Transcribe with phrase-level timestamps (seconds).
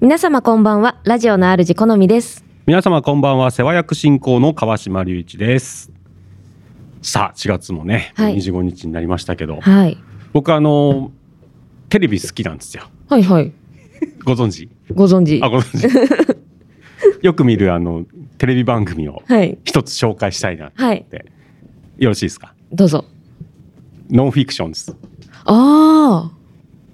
[0.00, 1.00] 皆様こんばんは。
[1.04, 2.44] ラジオの主好みです。
[2.66, 3.50] 皆様こんばんは。
[3.50, 5.90] 世話役進行の川島隆一です。
[7.02, 8.36] さあ4月もね、はい。
[8.36, 9.60] 25日になりましたけど。
[9.60, 9.98] はい。
[10.32, 11.10] 僕あの
[11.88, 12.84] テレビ好きなんですよ。
[13.08, 13.52] はいはい。
[14.24, 14.68] ご存知？
[14.94, 15.40] ご存知。
[15.42, 16.36] あご存知。
[17.22, 18.06] よく見るあの
[18.38, 19.58] テレビ番組をはい。
[19.64, 21.06] 一つ紹介したいなって、はい。
[21.98, 22.54] よろしいですか？
[22.72, 23.04] どうぞ。
[24.10, 24.96] ノンフィクションです
[25.44, 26.32] あ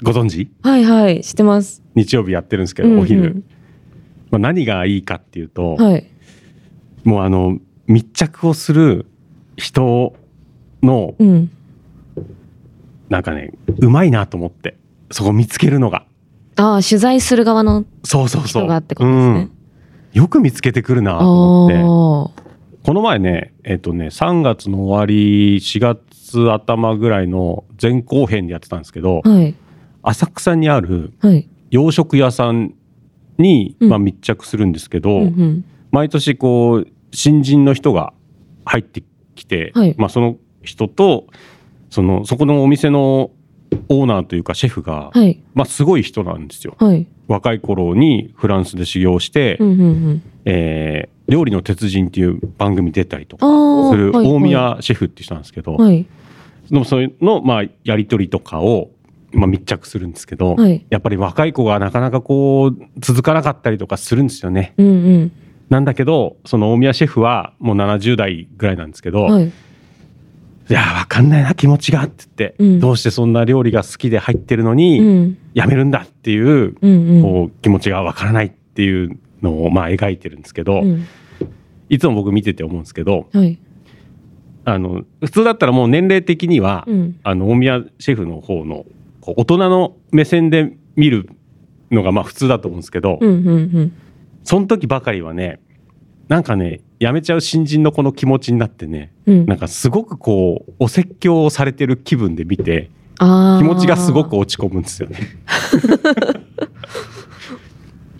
[0.02, 0.50] ご存知？
[0.62, 1.20] あはいはい。
[1.22, 3.00] 知ってます日曜日やってるんですけど、うんうん。
[3.00, 3.42] お昼、
[4.30, 6.06] まあ、何がいいかっていうと、はい。
[7.02, 9.06] もうあの密着をする
[9.56, 10.14] 人
[10.82, 11.50] のうん。
[13.08, 14.76] なんかねうまいなと思って
[15.12, 16.04] そこ見つけるのが。
[16.56, 18.62] ああ取材する側のそうそうそう。
[18.62, 19.50] 人がってことですね。
[20.14, 21.76] うん、よく見つけてくるなあと思って。
[21.76, 22.42] あ
[22.84, 29.54] この前ねえっ、とね3月の終わり4月頭ぐらいの前後編でやってたんですけどはい。
[30.02, 32.74] 浅草にあるはい洋食屋さん
[33.38, 33.88] に、うん。
[33.90, 35.64] まあ、密着するんですけど、うんうん。
[35.90, 38.14] 毎年こう新人の人が
[38.64, 39.02] 入って
[39.34, 39.94] きて、はい。
[39.98, 41.26] まあ、その人と
[41.90, 43.30] そのそこのお店の
[43.88, 45.42] オーナーというかシェフが、はい。
[45.54, 46.76] まあ、すごい人なんですよ。
[46.78, 47.06] はい。
[47.28, 53.46] 若い頃にフランスで修行して、うんうんうんえー料理の鉄人っていう番組出たりとか
[53.90, 54.26] するはい。
[54.28, 56.06] 大宮シェフって人なんですけど、はい。
[56.70, 58.90] でもそういうの、まあ、やり取りとかを、
[59.36, 60.84] まあ、密着するんですけど、はい。
[60.90, 64.74] やっぱり若い子がなかなかこう続かなかったりとかするんですよね。
[64.78, 65.32] うんうん。
[65.68, 69.46] なんだけどその大宮シェフはもう70代ぐらいなんですけど、はい。
[70.68, 72.80] いやーわかんないな気持ちがって言って、うん。
[72.80, 75.38] どうしてそんな料理が好きで入ってるのに、うん。
[75.54, 77.22] やめるんだっていう,、うんうん。
[77.22, 81.06] こう気持ちがわからないっていうのをまあ描いてるんですけど、うん。
[81.88, 83.58] いつも僕見てて思うんですけどはい。
[84.64, 87.20] あの普通だったらもう年齢的には、うん。
[87.22, 88.84] あの大宮シェフの方の
[89.36, 91.28] 大人の目線で見る
[91.90, 93.92] のがまあ普通だと思うんですけど、うんうんうん。
[94.44, 95.60] その時ばかりはね
[96.28, 99.46] なんかね辞めちゃう新人の子の気持ちになってねうん。
[99.46, 105.18] なんかすごくこうお説教をされてる気分で見て気持ちがすごく落ち込むんですよね。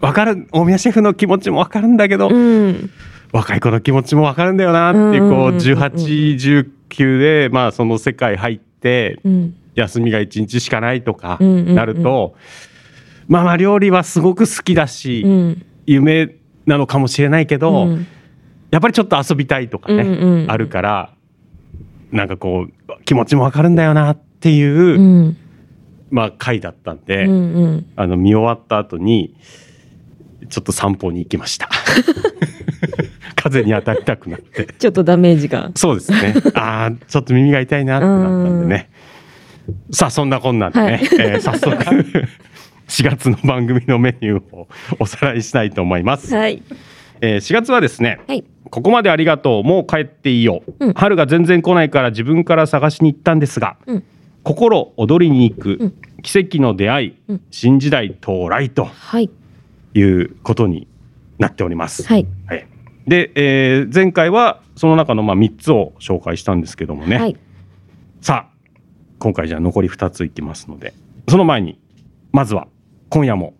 [0.00, 2.90] わかる大宮シェフの気持ちもわかるんだけど、うん。
[3.32, 5.54] 若い子の気持ちもわかるんだよなっていううんこううんうん。
[5.54, 12.34] うん1819でまあその世界入ってうん休みが1日しかないとかなると、
[13.28, 15.66] まあまあ料理はすごく好きだし、うん。
[15.86, 18.06] 夢なのかもしれないけど、うん。
[18.70, 20.50] やっぱりちょっと遊びたいとかね、うんうんうん。
[20.50, 21.14] あるから
[22.10, 25.36] なんかこう気持ちもわかるんだよなっていう、うん。
[26.10, 27.86] まあ回だったんで、うんうん。
[27.96, 29.36] あの見終わった後に
[30.48, 31.68] ちょっと散歩に行きました。
[33.36, 34.66] 風に当たりたくなって。
[34.78, 35.70] ちょっとダメージが。
[35.74, 36.34] そうですね。
[36.54, 38.90] ああちょっと耳が痛いなってなったんでね
[39.90, 41.00] さあそんなこんなんでね、はい。
[41.20, 41.76] えー早速
[42.88, 44.68] 4月の番組のメニューを
[45.00, 46.62] おさらいしたいと思います、はい。
[47.20, 48.44] えー4月はですねはい。
[48.70, 50.92] ここまでありがとうもう帰っていいよ、うん。
[50.94, 54.04] 春が全然来ないから自分から探しに行ったんですが、うん。
[54.42, 55.94] 心躍りに行く、うん。
[56.22, 57.40] 奇跡の出会い、うん。
[57.50, 59.30] 新時代到来とはい。
[59.94, 60.86] いうことに
[61.38, 62.06] なっております。
[62.06, 62.26] はい。
[62.46, 62.66] はい。
[63.06, 67.36] で、えー前回はその中のまあ3つを紹介したんですけどもね、はい。
[68.20, 68.55] さあ
[69.18, 70.94] 今回じゃあ残り2ついきますので
[71.28, 71.78] その前に
[72.32, 72.68] まずは
[73.08, 73.54] 今夜も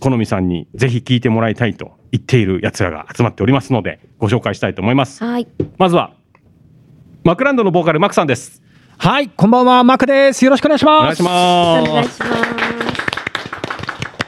[0.00, 5.24] 好みさんにぜひ聞いてもらいたいと言っているやつらが集まっておりますのでご紹介したいと思います。
[5.24, 5.48] はい
[5.78, 6.14] まずは
[7.24, 8.62] マクランドのボーカルマクさんです。
[8.98, 10.44] はい、こんばんは、マクです。
[10.44, 11.00] よろしくお願いします。
[11.00, 11.90] お願いしおます。
[11.90, 12.44] 願いします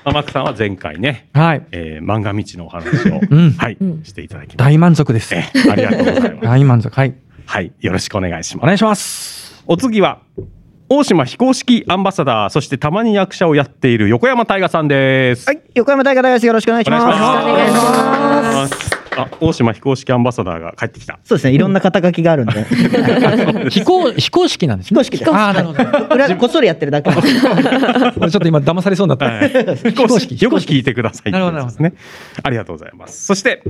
[0.06, 5.34] まあマクさんは前回ね、はい、えー、漫画道のお話を、 うんはい、うんしていただき大満足です。
[5.36, 6.36] ありがとうございます。
[6.42, 6.94] 大満足。
[6.94, 7.14] はい、
[7.44, 8.64] はい、よろしくお願いします。
[8.64, 9.45] お願いします。
[9.68, 10.20] お次は
[10.88, 15.46] 大島非公式アンバサダーそしてたまに役者をやっている横山大河さんです。
[15.46, 16.46] はい、横山大河です。
[16.46, 17.04] よろしくお願いします。
[17.04, 17.44] お願いします。
[17.44, 21.18] お願いしますあ、大島非公式アンバサダーが帰ってきた。
[21.24, 22.64] そうですね、 いろんな肩書きがあるんで。
[23.70, 25.02] 非公非公式なんですね。
[25.02, 25.30] 非公式です。
[25.32, 26.14] ああ、なるほど。
[26.14, 27.40] 裏こっそりやってるだけです。
[27.40, 29.24] ちょっと今騙されそうになった。
[29.24, 29.50] はい
[29.82, 31.32] 非公式よく聞いてください。
[31.32, 31.94] なるほどなるほどですね。
[32.44, 33.24] ありがとうございます。
[33.24, 33.64] そして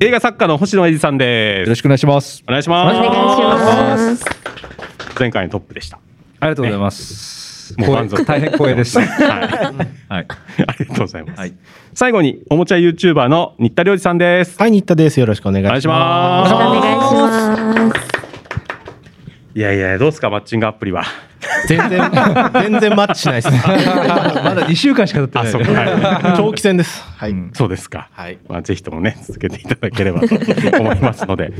[0.00, 1.60] 映画作家の星野英二さんです。
[1.62, 2.42] よろしくお願いします。
[2.48, 2.96] お願いします。
[2.96, 4.41] お願いします
[5.18, 5.98] 前回のトップでした。
[6.40, 7.74] ありがとうございます。
[7.78, 8.98] もう満足大変光栄です。
[8.98, 9.08] はい。
[9.08, 10.26] はい。
[10.66, 11.38] ありがとうございます。
[11.38, 11.54] はい
[11.94, 14.58] 最後におもちゃ YouTuber の新田良二さんです。
[14.58, 15.20] はい、新田です。
[15.20, 16.54] よろしくお願いします。
[16.54, 17.60] お願いします。
[17.60, 18.12] お願いします
[19.54, 21.04] いやいや、どうですか、マッチングアプリは。
[21.68, 22.10] 全然、
[22.54, 23.50] 全然マッチしないです。
[23.52, 25.52] まだ2週間しか経ってあ、ない。
[25.52, 27.04] はい長期戦です。
[27.18, 27.32] はい。
[27.32, 28.08] うんそうですか。
[28.12, 30.34] はいまあ、ぜひともね、続けていただければと
[30.80, 31.52] 思いますので。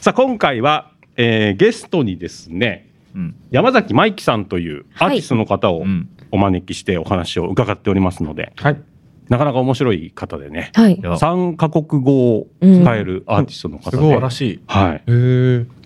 [0.00, 2.85] さあ、今回は、えーゲストにですね。
[3.16, 8.82] うん山崎舞樹さんというアーティストの方をうんお招きしてお話を伺っておりますので、はい。
[9.28, 11.00] なかなか面白い方でね、はい。
[11.02, 14.60] や3カ国語を使えるアーティストの方で、素晴らしい。
[14.66, 15.02] はい。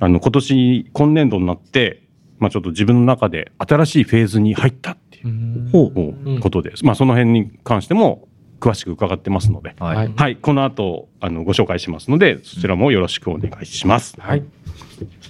[0.01, 2.03] あの、今年、今年度になって、
[2.39, 6.85] まあちょっと自分の中で新しいフェーズに入ったっていうことです。
[6.85, 8.29] まあその辺に関しても
[8.61, 9.97] 詳しく伺ってますので、はい。
[9.97, 14.17] はいはい、この後、あの、ご紹介しますので、そちらもよろしくお願いします。
[14.21, 14.43] はい。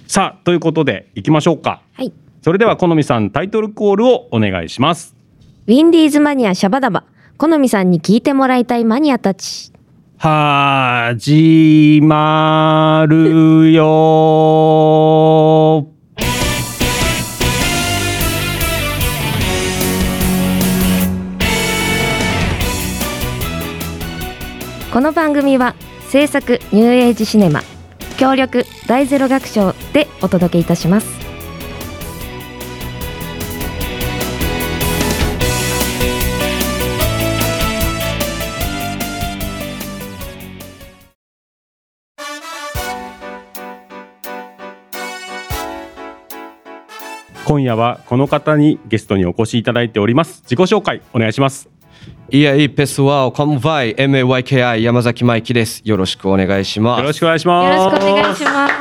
[0.07, 1.81] さあ、ということで、行きましょうか。
[1.93, 2.11] はい。
[2.41, 5.15] それでは、好みさん、タイトルコールをお願いします。
[5.67, 7.05] ウィンディーズマニアシャバダバ。
[7.37, 9.71] 好みさんに聞いてもらいたいマニアたち。
[10.17, 13.81] 始まるよ
[24.93, 25.73] この番組は
[26.09, 27.63] 制作ニューエイジシネマ
[28.21, 31.07] 協力大ゼロ学賞でお届けいたします
[47.43, 50.43] 今夜はこの方にゲストにお越しいただいております。
[50.43, 51.70] 自己紹介お願いします。
[52.33, 53.93] E aí, pessoal, como vai?
[53.95, 55.81] MAYKI 山崎マイキです。
[55.83, 57.01] よろしくお願いします。
[57.01, 57.95] よろしくお願いしよます。
[57.95, 58.73] ろしくお願いします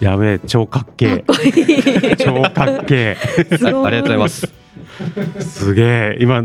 [0.00, 2.16] やべえ、超かっけえ。
[2.16, 3.16] 超かっけ
[3.58, 4.52] すごいはい、ありがとうございます。
[5.36, 5.40] え。
[5.42, 6.18] すげえ。
[6.20, 6.44] 今、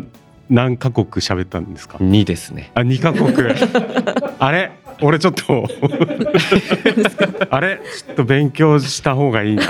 [0.49, 2.71] 何カ国喋ったんですか？2ですね。
[2.75, 3.27] あ、二カ国。
[4.39, 4.71] あれ？
[5.01, 5.67] 俺ちょっと。
[7.49, 7.77] あれ？
[7.77, 9.63] ちょっと勉強した方がいいな。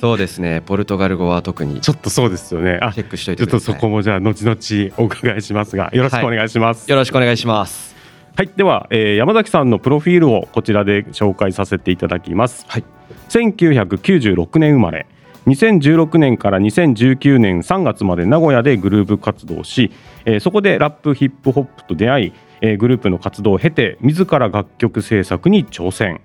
[0.00, 0.62] そうですね。
[0.64, 2.78] ポルトガル語は特にチちょっとそうですよね。
[2.82, 3.74] あ、ェックしといちょっとてください。
[3.74, 6.90] そこもじゃあ、後々お伺いしますが、よろしくお願いします。
[6.90, 7.94] よろしくお願いします。
[8.36, 12.66] はい、では、えー山崎さんのプロフィールをこちらで紹介させていただきます。
[12.68, 12.84] はい。
[13.28, 15.06] 1996年生まれ。
[15.46, 19.92] 2016年から2019年3月まで名古屋でグループ活動し、
[20.24, 22.32] えーそこでラップヒップホップと出会い、
[22.64, 26.20] えグループの活動を経て自ら楽曲制作に挑戦。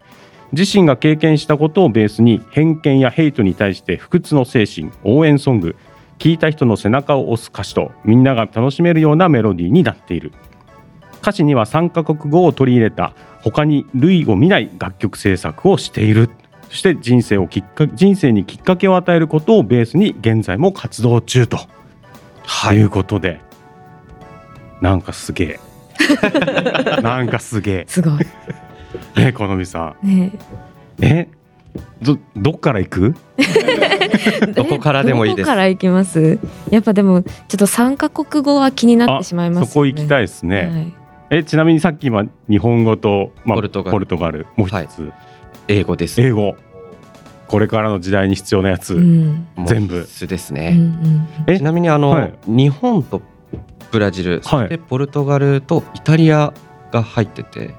[0.53, 5.75] 自身が経験したことをベースに偏見やヘイトに対して不屈の精神応援ソング
[6.18, 10.31] 聴いた人の背中を押す歌詞とみんなが楽しめるようなメロディーになっている。
[11.21, 13.13] 歌詞には3カ国語を取り入れた
[13.44, 16.30] 他に類を見ない楽曲制作をしている。
[16.69, 21.57] そして人生をきっか人生にきっかけを与えることをベースに現在も活動中と、
[22.44, 23.42] はいいうことで
[24.81, 25.69] なんかすげえ。
[27.01, 28.13] なんかすげすごい。
[29.18, 30.07] えねこのみさん。
[30.07, 30.31] ね。
[31.01, 31.28] え
[32.01, 33.16] どどっから行く？
[34.56, 35.46] どこからでもいいです。
[35.46, 36.40] どこから行きます？
[36.72, 39.68] やっぱでもちょっと三カ国語は気になってしまいますよね。
[39.68, 40.66] そこ行きたいですね、
[41.30, 41.40] はい。
[41.42, 43.84] えちなみにさっき今日本語と、まあ、ポルト
[44.18, 44.48] ガル。
[44.56, 45.12] もう一つ、
[45.68, 46.19] 英語です。
[46.22, 46.56] 英語。
[47.48, 49.48] これからの時代に必要なやつ、うん。
[49.66, 50.02] 全部。
[50.02, 50.72] 必須ですうんうね。
[50.72, 51.28] ん。
[51.48, 51.57] え？
[51.57, 52.34] ちなみにあの、はい。
[52.48, 53.22] 日本と
[53.92, 56.54] ブラジル、そしてポルトガルとイタリア
[56.92, 57.74] が入ってて、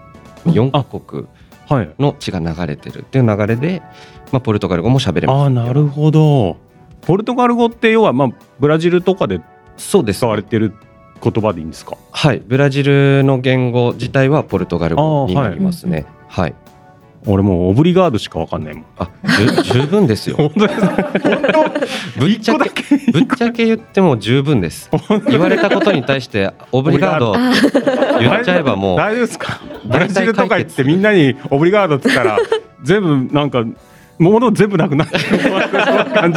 [0.46, 1.26] 4カ国
[1.69, 1.90] はい。
[2.00, 3.00] の血が流れてる。
[3.00, 3.81] っていう流れで、
[4.32, 5.43] まあ、ポルトガル語も喋れます。
[5.43, 6.56] ああなるほど。
[7.02, 8.28] ポルトガル語って要はまあ
[8.58, 9.40] ブラジルとかで
[9.76, 10.19] そうです。
[10.19, 10.75] 使われてる
[11.22, 11.96] 言葉でいいんですか？
[12.11, 16.06] はい、ブラジルの言語自体はポルトガル語になりますね。
[16.28, 16.55] はい、
[17.26, 19.08] 俺もうオブリガードしかわかんないもんあ、
[19.64, 20.37] 十分ですよ。
[20.40, 21.08] 本当ですか
[22.19, 24.90] ぶっちゃけ、ぶっちゃけ言っても十分です。
[25.28, 27.32] 言われたことに対して、オブリガード
[28.21, 28.97] 言っちゃえばもう。
[28.99, 29.61] 大丈夫ですか？
[29.85, 32.38] ブラジルとか行ってみんなにオブリガードって言ったら
[32.83, 33.64] 全部なんか
[34.20, 35.22] 物全部なくなってる
[36.12, 36.32] 感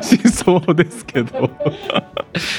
[0.00, 1.50] じしそうですけど。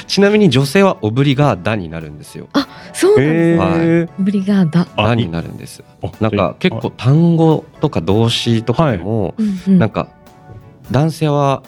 [0.06, 2.48] ちなみに女性はオブリガーダになるんですよ。
[2.92, 3.74] そうなんですね。
[3.78, 4.86] えオブリガーダ。
[4.96, 5.82] あダになるんです。
[6.02, 10.08] ーなんか結構単語とか動詞とかでも、うんうんなんか
[10.90, 11.62] 男性は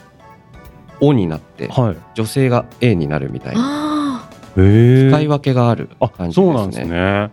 [1.00, 1.96] 「お」になって、はい。
[2.14, 3.60] 女性が「え」になるみたいな。
[3.62, 6.46] あへえ使い分けがあるあ感じですね。
[6.46, 7.30] そうなんですね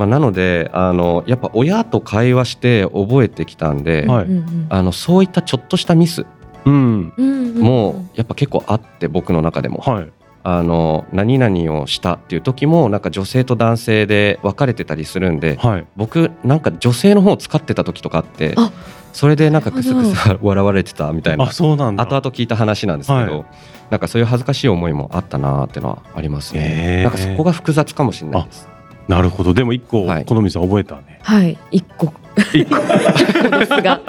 [0.00, 4.26] まあ、なのであのやっぱ親と会話して覚えてきたんで、あはい。
[4.70, 6.24] あのそういったちょっとしたミス
[6.64, 7.12] うん。
[7.18, 10.12] うんうやっぱ結構あって僕の中でも、はい。
[10.42, 15.86] あの何々をしたっていう時もなんか女性と男性で分かれてたりするんではい。
[15.96, 18.72] 僕なんか女性の方を使ってた時とかあってあ
[19.12, 21.44] それでなんかクスクスな笑われてたみたいな。
[21.44, 22.04] あそうなんだ。
[22.04, 23.44] 後々聞いた話なんですけど、はい。
[23.90, 28.70] なんかそういう恥ずかしい思いもあったなーっていうのはありますね、なんかそこが複雑かもしれないです
[29.10, 29.52] なるほど。
[29.52, 30.24] でも一個はい。
[30.24, 31.18] 好みさん覚えたね。
[31.22, 31.58] はい。
[31.72, 32.14] 一個。
[32.54, 32.76] 一個。
[33.58, 34.00] ですが。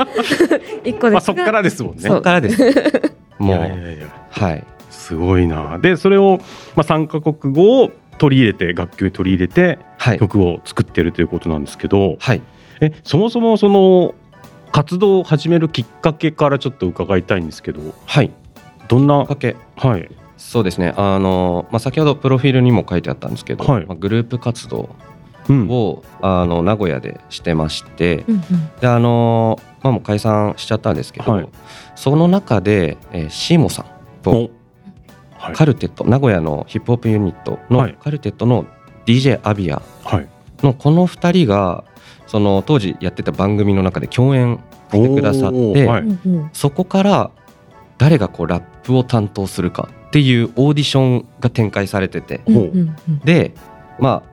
[0.85, 1.09] 一個ですが。
[1.09, 2.01] まあそっからですもんね。
[2.01, 2.63] そこからです。
[3.39, 3.75] もういやいや。
[3.93, 4.63] いやはい。
[4.91, 5.79] すごいな。
[5.79, 6.39] でそれを、
[6.75, 7.89] まあ、3カ国語を
[8.19, 10.19] 取り入れて楽曲に取り入れてはい。
[10.19, 12.41] 曲を作ってるということなんですけど、はい。
[12.79, 14.13] えそもそもその
[14.71, 18.29] 活動を始めるきっかけからちょっと伺いたいんですけどはい。
[18.87, 19.55] どんなきっかけ。
[19.77, 20.07] はい
[20.41, 20.93] そうですね。
[20.97, 23.85] あの、まあ、先ほどプロフィールにも書いてあったんですけど、はい。
[23.85, 24.89] まあ、グループ活動
[25.49, 25.67] うん。
[25.69, 28.43] をあの名古屋でしてまして、うんうん。
[28.81, 31.49] であのまあもう解散しちゃったんですけど、はい。
[31.95, 33.85] その中で、えーシーモさん
[34.23, 34.49] とお。
[35.37, 35.55] はい。
[35.55, 37.97] カルテット、名古屋のヒップホップユニットのはい。
[38.01, 38.65] カルテットの
[39.05, 40.27] DJ アビアはい。
[40.63, 41.83] のこの2人が
[42.27, 44.59] その当時やってた番組の中で共演
[44.91, 46.03] してくださって、はい。
[46.53, 47.31] そこから
[48.01, 52.41] 誰がこうラップを担当するかっていうオーディションが展開されてて。
[52.47, 53.19] うんうんうん。
[53.19, 53.53] で
[53.99, 54.23] ま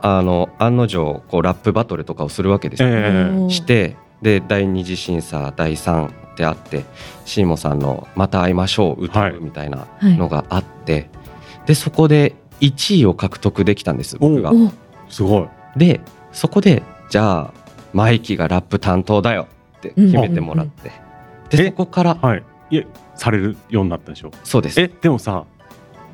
[0.00, 2.96] ああの案の定こうラップバトルとかをするわけですよ、ええ。
[3.36, 6.84] おーしてで第二次審査第3ってあって
[7.26, 10.16] シーモさんの「また会いましょう」歌はいうみたいなはい。
[10.16, 11.10] のがあって、
[11.66, 14.52] でそこで1位を獲得できたんです僕が。
[14.52, 14.72] お。
[15.10, 15.48] すごい。
[15.76, 16.00] で
[16.32, 17.52] そこでじゃあ
[17.92, 19.46] マイキーがラップ担当だよ
[19.76, 20.90] って決めてもらって、
[21.54, 22.42] でえそこからはい
[23.14, 24.30] されるようになったでしょ？
[24.44, 24.80] そうです。
[24.80, 25.44] えでもさ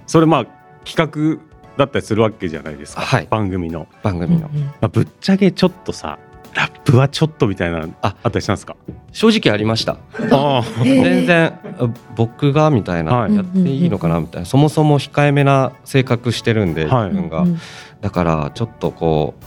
[0.06, 0.46] それまあ
[0.84, 1.42] 企画
[1.76, 3.26] だったりするわけじゃないですか、はい。
[3.28, 6.18] 番組の、番組の、まあ、ぶっちゃけちょっとさ
[6.54, 8.16] ラップはちょっとみたいなあ。
[8.22, 8.76] あったりしたんですか？
[9.12, 9.98] 正直ありました。
[10.30, 13.34] あ全然あ僕がみたいな、はい。
[13.34, 14.46] やっていいのかなみたいな。
[14.46, 17.10] そもそも控えめな性格してるんで、はい。
[17.10, 17.58] 自分が、うん
[18.00, 19.44] だからちょっとこう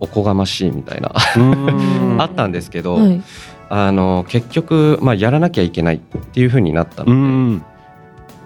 [0.00, 1.12] おこがましいみたいな。
[1.36, 1.40] う
[2.16, 2.20] ん。
[2.20, 3.22] あったんですけど、はい
[3.70, 7.64] あの結局、まあ、やらなきゃいけないっていう風になったうので、ん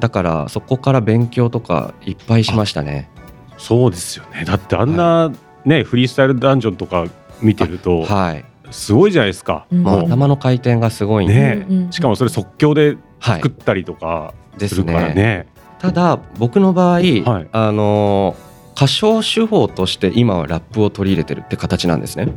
[0.00, 3.08] だからそこから勉強とかいっぱいしましたね。
[3.56, 4.44] そうですよね。
[4.44, 5.32] だってあんな、
[5.64, 7.06] ねフリースタイルダンジョンとか
[7.40, 9.82] 見てるとはい、すごいじゃないですか、うん。
[9.82, 10.00] もう。
[10.00, 11.88] も頭の回転がすごいんで、ねうんうん。
[11.88, 13.36] うしかもそれ即興ではい。
[13.36, 15.46] 作ったりとかでするからねね。
[15.78, 17.48] ただ僕の場合、はい。
[17.52, 18.34] あの
[18.74, 22.28] 歌唱手法として今はラップを取り入れてるって形なんですね。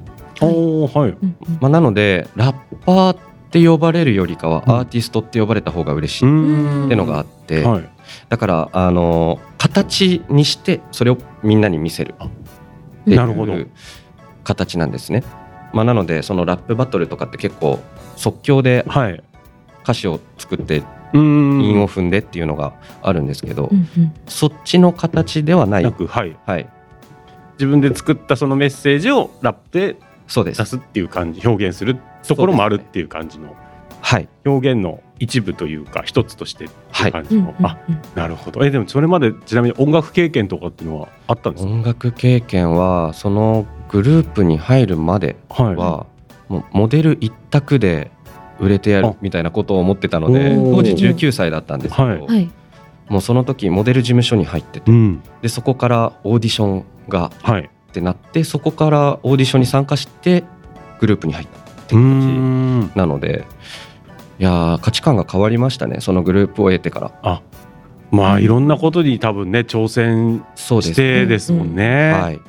[0.42, 1.12] おおはい。
[1.12, 1.58] うんうん。
[1.62, 3.18] まあ、なのでラッパーっ
[3.51, 4.75] て呼ばれるよりかはうん。
[4.75, 7.89] アーティストって呼ばれた方が嬉しういっんてのがあって、はい。
[8.30, 12.15] だからあの形にしてそれをみんなに見せる。
[12.20, 12.30] っ
[13.06, 13.54] ていなるほど。
[13.54, 13.70] う
[14.44, 15.24] 形なんですね。
[15.74, 17.80] まあ、なのでそのラップバトルとかって結構
[18.15, 19.24] 即興ではい。
[19.84, 21.62] 歌詞を作ってうん。
[21.62, 24.13] 韻を踏んでっていうのがあるんですけど、うんうん。
[24.27, 25.84] そっちの形ではない。
[25.86, 26.38] はい。
[26.46, 26.70] はい、
[27.54, 29.96] 自分で作ったそのメッセージをラップで
[30.27, 30.58] そうです。
[30.60, 30.65] 出。
[30.65, 33.55] すっていう感じ表現するところもあるっていう感じの。
[34.01, 37.79] はい、表現の一部というか一つとしてっていう感じの、うんうんあ
[38.13, 38.63] なるほど。
[38.63, 45.75] えでもそれまでちなみに音楽経験とかっていうのはあったんですか、音楽経験はそのグループに入るまではい。
[45.75, 46.05] は
[46.50, 48.12] もうモデル一択で
[48.60, 49.15] 売れてやるあ。
[49.22, 52.20] みたいなことを思ってたので当時19歳だったんですけど、はい。
[52.20, 52.51] はい。
[53.10, 55.24] もうその時モデル事務所に入っててうん。
[55.41, 60.44] でそこからオーディションがはいってなってそこからオーディションに参加して
[61.00, 62.92] グループに入ったってう感じん。
[62.94, 63.46] なので
[64.38, 67.42] いやー価値観が変わりましたねそのグループを得てから。
[68.12, 72.42] まあいろんなことに多分ね挑戦してですもんね、はい。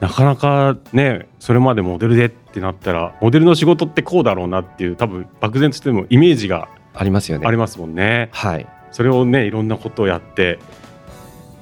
[0.00, 7.46] なかなかねそれまでモデルでってなったらモデルの仕事ってこうだろうなっていう多分漠然としてもイメージがありますよね。
[7.46, 8.30] ありますもんね。
[8.32, 8.66] はい。
[8.90, 10.58] それをねいろんなことをやって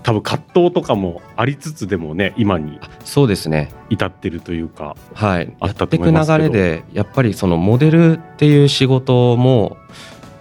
[0.07, 3.73] 多分葛藤とかもありつつでもね今にあそうですね。
[3.91, 6.45] 至ってるというかはい、あっとやったていく思いますけど。
[6.45, 9.77] 流れでやっぱりそのモデルっていう仕事も、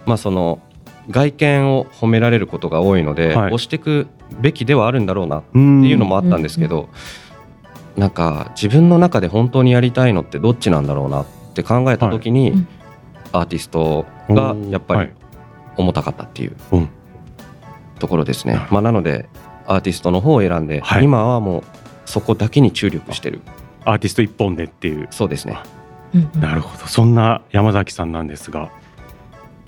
[0.06, 0.60] まあ、その
[1.10, 3.46] 外見を褒められることが多いので、はい。
[3.46, 4.06] 押していく
[4.40, 6.88] べきではあるんだろうなっっていうのもあったんですけど、
[7.96, 12.50] なんか自分の中で本当にやりたいのってどっちなんだろうなって考えた時に、はい。
[12.52, 12.68] うん
[13.32, 15.14] アーティストがやっぱりはい。
[15.76, 16.88] 重たかったっていううん。
[17.98, 18.54] ところですね。
[18.54, 19.28] なるほまあ、なので
[19.66, 21.04] アーティストの方を選んで、はい。
[21.04, 21.62] 今はもう
[22.04, 23.40] そこだけに注力してる。
[23.84, 25.08] アーティスト一本でっていう。
[25.10, 25.58] そうですね。
[26.14, 26.40] うんうん。
[26.40, 26.86] なるほど。
[26.86, 28.70] そんな山崎さんなんですが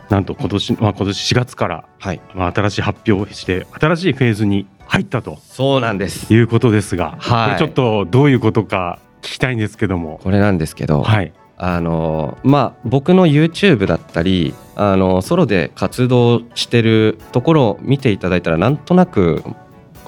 [0.08, 5.38] なんと今年、まあ、今年4月から、はい、まあ、新しい発表をして新しいフェーズに入ったと。
[5.42, 6.32] そうなんです。
[6.32, 7.46] いうことですが、はい。
[7.48, 10.18] これちょっとどういうことか聞きたいんですけども。
[10.22, 11.32] これなんですけど、はい。
[11.60, 19.42] あのまあ僕の YouTube だったりあのソロで活動してるところを見ていただいたらなんとなく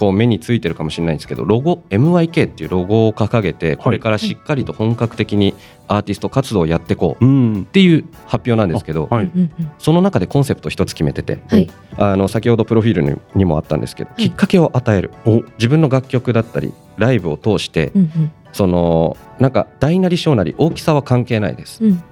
[0.01, 5.55] こう目についてるかもしれないんですけどロゴ MYK っていうロゴを掲げてこれからしっかりと本格的に
[5.89, 7.67] アーティスト活動をやっていこうっうん。
[7.67, 9.25] ていう発表なんですけど、はい。
[9.27, 11.71] うんうんその中でコンセプト一つ決めてて、はい。
[11.99, 14.31] あの先ほどプロフィールににもあったんですけど、い。
[14.31, 15.11] きっかけを与える。
[15.27, 15.43] お。
[15.59, 18.33] 自分の楽曲だったりライブを通して、うんうん。
[18.53, 21.85] そのなんか大なり小なり大きさは関係ないです。
[21.85, 22.03] うん。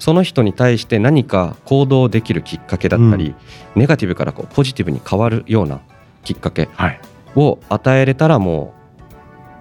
[0.00, 3.34] その人に対して何か行動できるきっかけだったり、
[3.76, 5.80] ネガティブからこうポジティブに変わるような
[6.24, 6.68] きっかけ。
[6.74, 7.00] はい
[7.36, 8.74] を与えれたらも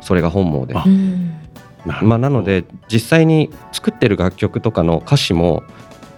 [0.01, 0.73] うそれが本望で。
[1.85, 5.61] なまあ、なので実際に作ってる楽曲とかの歌詞も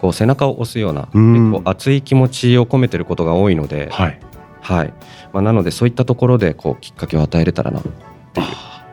[0.01, 1.51] こう背中を押すようなうん。
[1.51, 3.89] 結構熱い気持ちを込めてることが多いので。
[3.91, 4.19] はい。
[4.61, 4.93] はい。
[5.33, 7.81] まあ、なのでそういったところでこうきっかけを与えれたらな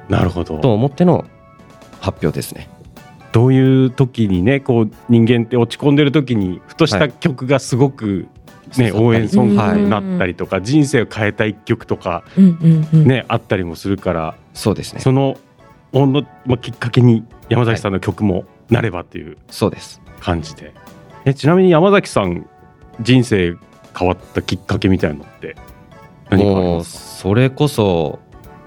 [0.08, 0.58] なるほど。
[0.58, 1.24] と思っての
[2.00, 2.68] 発表ですね。
[3.32, 7.12] どういう時にねこう人間って落ち込んでる時にふとしたはい。
[7.12, 8.26] 曲がすごく、
[8.80, 13.06] ね応援ソングはいになったりとか、人生を変えた一曲とか、うんうんうん。
[13.06, 15.00] ねあったりもするからそうですね。
[15.00, 15.36] その
[15.92, 20.00] 温度まあきっかけに山崎さんの曲もなればっていうそうです。
[20.20, 20.72] 感じで、
[21.24, 22.48] えちなみに山崎さん
[23.00, 23.56] 人生
[23.96, 25.56] 変わったきっかけみたいなのって
[26.30, 28.18] 何かありもうますそれこそ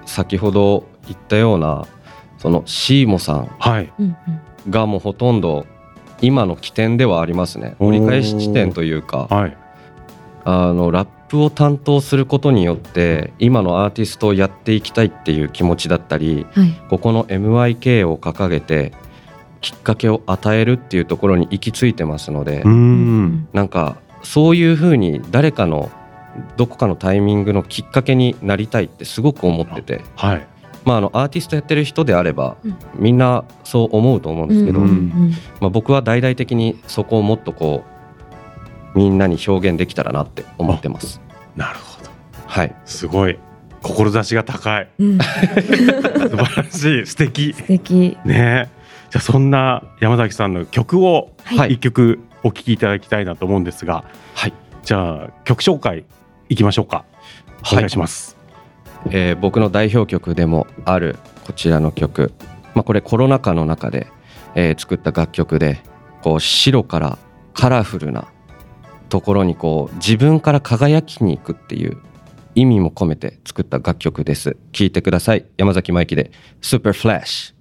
[0.05, 1.87] 先ほど言ったような
[2.37, 3.49] そのシーモさん
[4.69, 5.65] がもうほとんど
[6.21, 7.75] 今の起点ではありますね。
[7.79, 9.57] 折り返し地点というかはい
[10.49, 16.63] あのラップを担当することによって今のアーティストをやっていきたいっていう気持ちだったりうん。
[16.63, 16.81] はい。
[16.89, 18.93] ここの MYK を掲げて
[19.59, 23.49] きっかけを与えるっていうところに行き着いてますのでん。
[23.51, 25.91] なんかそういうふうに誰かの
[26.55, 30.47] どこかのタイミングのきっかけになりたいってすごく思ってて、はい。
[30.85, 32.77] まあ、あのアーティストやってる人であればうん。
[32.95, 35.31] みんなそう思うと思うんですけど、うんうん。
[35.59, 37.96] まあ、僕は大々的にそこをもっとこう
[38.95, 41.21] みんなに表現できたらなって思ってます。
[41.55, 42.09] なるほど。
[42.45, 43.37] はい、すごい。
[43.81, 44.87] 志が高い。
[44.99, 45.17] うん。
[45.21, 47.05] 素晴らしい。
[47.05, 47.53] 素敵。
[47.53, 48.17] 素敵。
[48.25, 48.69] ね。
[49.09, 51.73] じゃあそんな山崎さんの曲をはい。
[51.73, 54.03] 一曲お聴きいただきたいなと思うんですが、
[54.35, 54.53] はい。
[54.83, 56.05] じゃあ曲紹介
[56.49, 57.05] いきましょうか。
[57.71, 58.37] お願いします、
[59.09, 62.33] えー僕の代表曲でもあるこちらの曲、
[62.75, 64.07] まあ、これコロナ禍の中で、
[64.55, 65.81] えー作った楽曲で
[66.21, 67.17] こう白から
[67.53, 68.27] カラフルな
[69.09, 71.97] ところにこう自分から輝きに行くっていう
[72.55, 74.57] 意味も込めて作った楽曲です。
[74.71, 75.45] 聴いてください。
[75.57, 77.56] 山崎真紀で「スー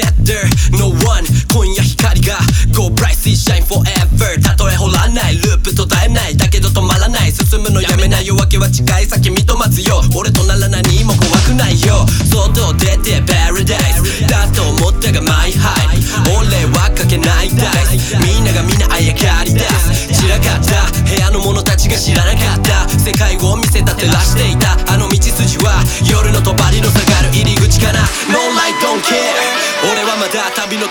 [0.00, 0.40] together
[0.72, 2.38] No one 今夜光が。
[2.72, 4.40] Go bright see shine forever.
[4.42, 6.36] たとえ掘らないループ途絶えない。
[6.36, 7.32] だけど止まらない。
[7.32, 10.00] 進むのやめない夜明けは近い先見と待つよ。
[10.16, 12.06] 俺となら何も怖くないよ。
[12.30, 15.99] 外出て Paradise だと思ったが My high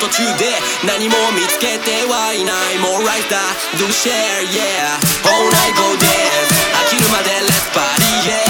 [0.10, 0.46] 中で
[0.86, 4.98] 何も見つけてはいない More right that do share yeah
[5.30, 8.42] All night go dance 飽きるまで Let's party yeah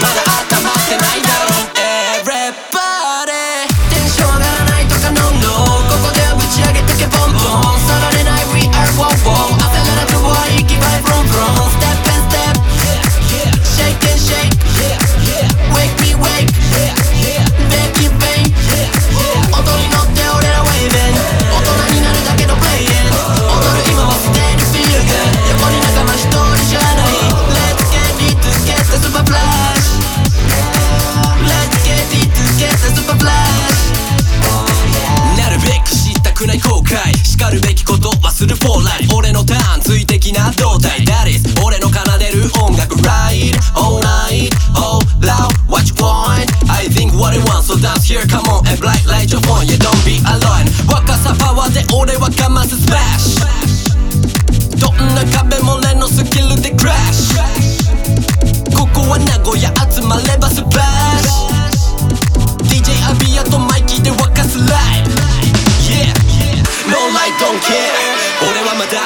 [0.00, 0.22] まだ
[0.58, 1.29] 温まってないだ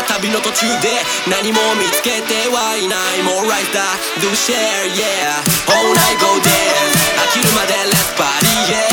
[0.08, 0.90] 旅の途中で
[1.28, 4.56] 何も見つけてはいない More life that do share
[4.92, 5.40] yeah
[5.72, 8.84] All night go there 飽きるまで Let's party yeah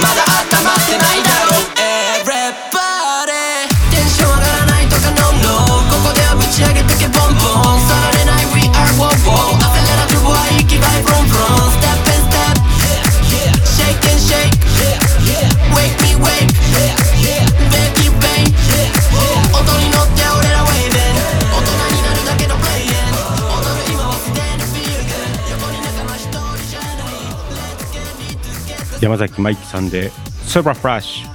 [0.00, 0.24] まだ
[0.58, 1.91] 温まってないだろう
[29.02, 30.10] 山崎真紀さんで
[30.46, 31.28] 「スーパーフラッシュ」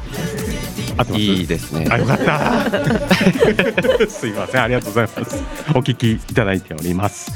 [1.00, 1.22] 合ってます？
[1.22, 1.88] いいですね。
[1.92, 4.10] あよかった。
[4.10, 4.64] すいません。
[4.64, 5.44] ありがとうございます。
[5.76, 7.32] お聞きいただいております。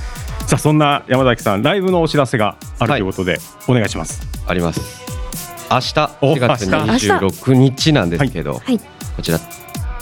[0.48, 4.22] さあそんな山崎さんライブのお知らせがあるということで、お願いします。
[4.48, 4.82] あります。
[5.70, 7.08] 明日お4月明日。
[7.10, 8.80] 26日なんですけど、はい。
[8.80, 9.40] こちら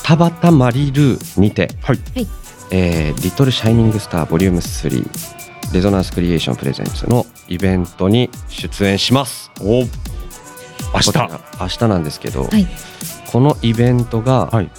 [0.03, 1.99] 田端マリルーにて、はい。
[2.15, 2.27] はい。
[2.71, 9.51] えー Little Shining Star Volume 3 Resonance Creation Presents のイベントに出演します。
[9.59, 9.85] お
[10.93, 11.11] 明日。
[11.59, 12.67] 明日なんですけど、はい。
[13.31, 14.69] このイベントがはい。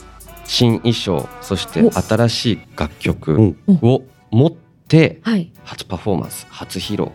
[0.44, 1.92] 新衣装そしてお。
[1.92, 5.52] 新しい楽曲うんを持ってはい。
[5.64, 7.10] 初パフォーマンス初披露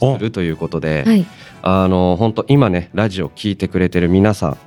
[0.00, 1.26] おするということで、はい。
[1.62, 4.58] あの本当今ねラジオ聞いてくれてる皆さん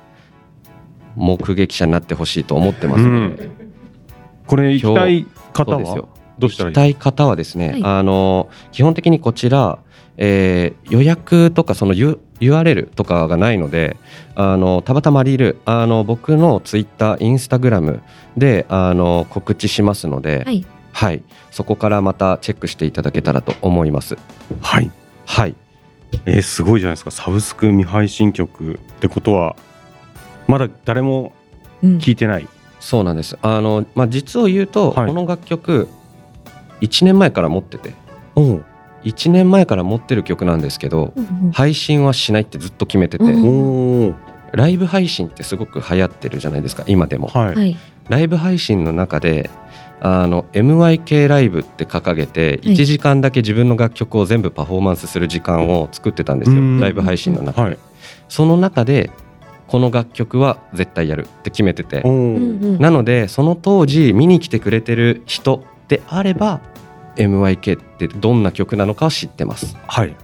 [1.14, 3.48] 目撃者になってほしいと思ってますので、
[4.46, 5.76] これ行きたい方は？
[5.76, 6.08] そうですよ
[6.42, 7.80] どうしたらいい行きたい方はですね、はい。
[7.84, 9.78] あの基本的にこちら、
[10.16, 13.96] えー予約とかその URL とかがないので
[14.34, 18.02] あのたまたまリールあの僕のツイッターインスタグラム
[18.36, 20.66] であの告知しますので、はい。
[20.92, 24.18] はい、そこからまたチェックしていただけたらと思います。
[24.60, 24.90] はい。
[25.24, 25.54] はい、
[26.26, 27.10] えーすごいじゃないですか。
[27.10, 29.56] サブスク未配信曲ってことは
[30.46, 31.32] まだ誰も
[31.82, 31.98] うん。
[31.98, 32.46] 聞いてない、
[32.78, 33.38] そうなんです。
[33.42, 35.06] あのまあ実を言うと、はい。
[35.06, 35.88] この楽曲
[36.82, 37.94] 1年前から持ってて。
[38.34, 38.64] おう
[39.04, 41.52] 1年前から持ってる曲なんですけどうんうん。
[41.52, 44.14] 配信はしないってずっと決めてて、うん
[44.52, 47.28] ライブ配信ってすごく流行ってるじゃないですか今でも。
[47.28, 47.76] はい、はい。
[48.10, 49.48] ライブ配信の中で
[50.00, 52.74] あの MYK ライブって掲げてはい。
[52.74, 56.80] 1時間だけ自分の楽曲を全部パフォーマンスする時間を作ってたんですようん。
[56.80, 57.78] ライブ配信の中で、はい。
[58.28, 59.10] その中で
[59.68, 62.02] この楽曲は絶対やるって決めてて。
[62.04, 62.78] おーうんうん。
[62.78, 66.60] なのでその当時見に来てくれてる人であれば
[67.16, 69.76] MYK ってどんな曲なのかを知ってます。
[69.86, 70.14] はい。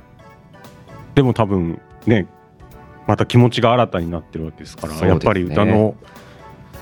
[1.15, 2.27] でも多分ね
[3.07, 5.11] また気持ちが新たになってるわけですからそうですね。
[5.11, 5.95] やっぱり歌の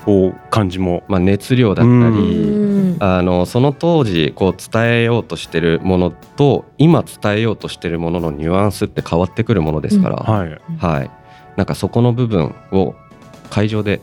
[0.05, 1.03] こう感じも。
[1.07, 2.97] まあ熱量だったうりうん。
[2.99, 10.61] あのその当時こう伝えようとしてるものと今伝えようとしてるもののニュアンスって変わってくるものですから、はい。
[10.77, 11.11] はい、
[11.55, 12.95] なんかそこの部分を
[13.49, 14.01] 会場で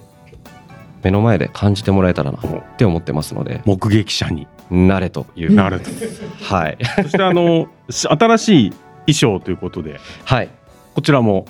[1.03, 3.63] 目の前で感じてもらえたらなって思ってますので。
[3.65, 5.91] 目撃者に慣れという、なると、
[6.43, 6.79] はい。
[7.03, 10.01] そしてあのし新しい衣装ということで。
[10.25, 10.49] はい。
[10.95, 11.47] こちらも。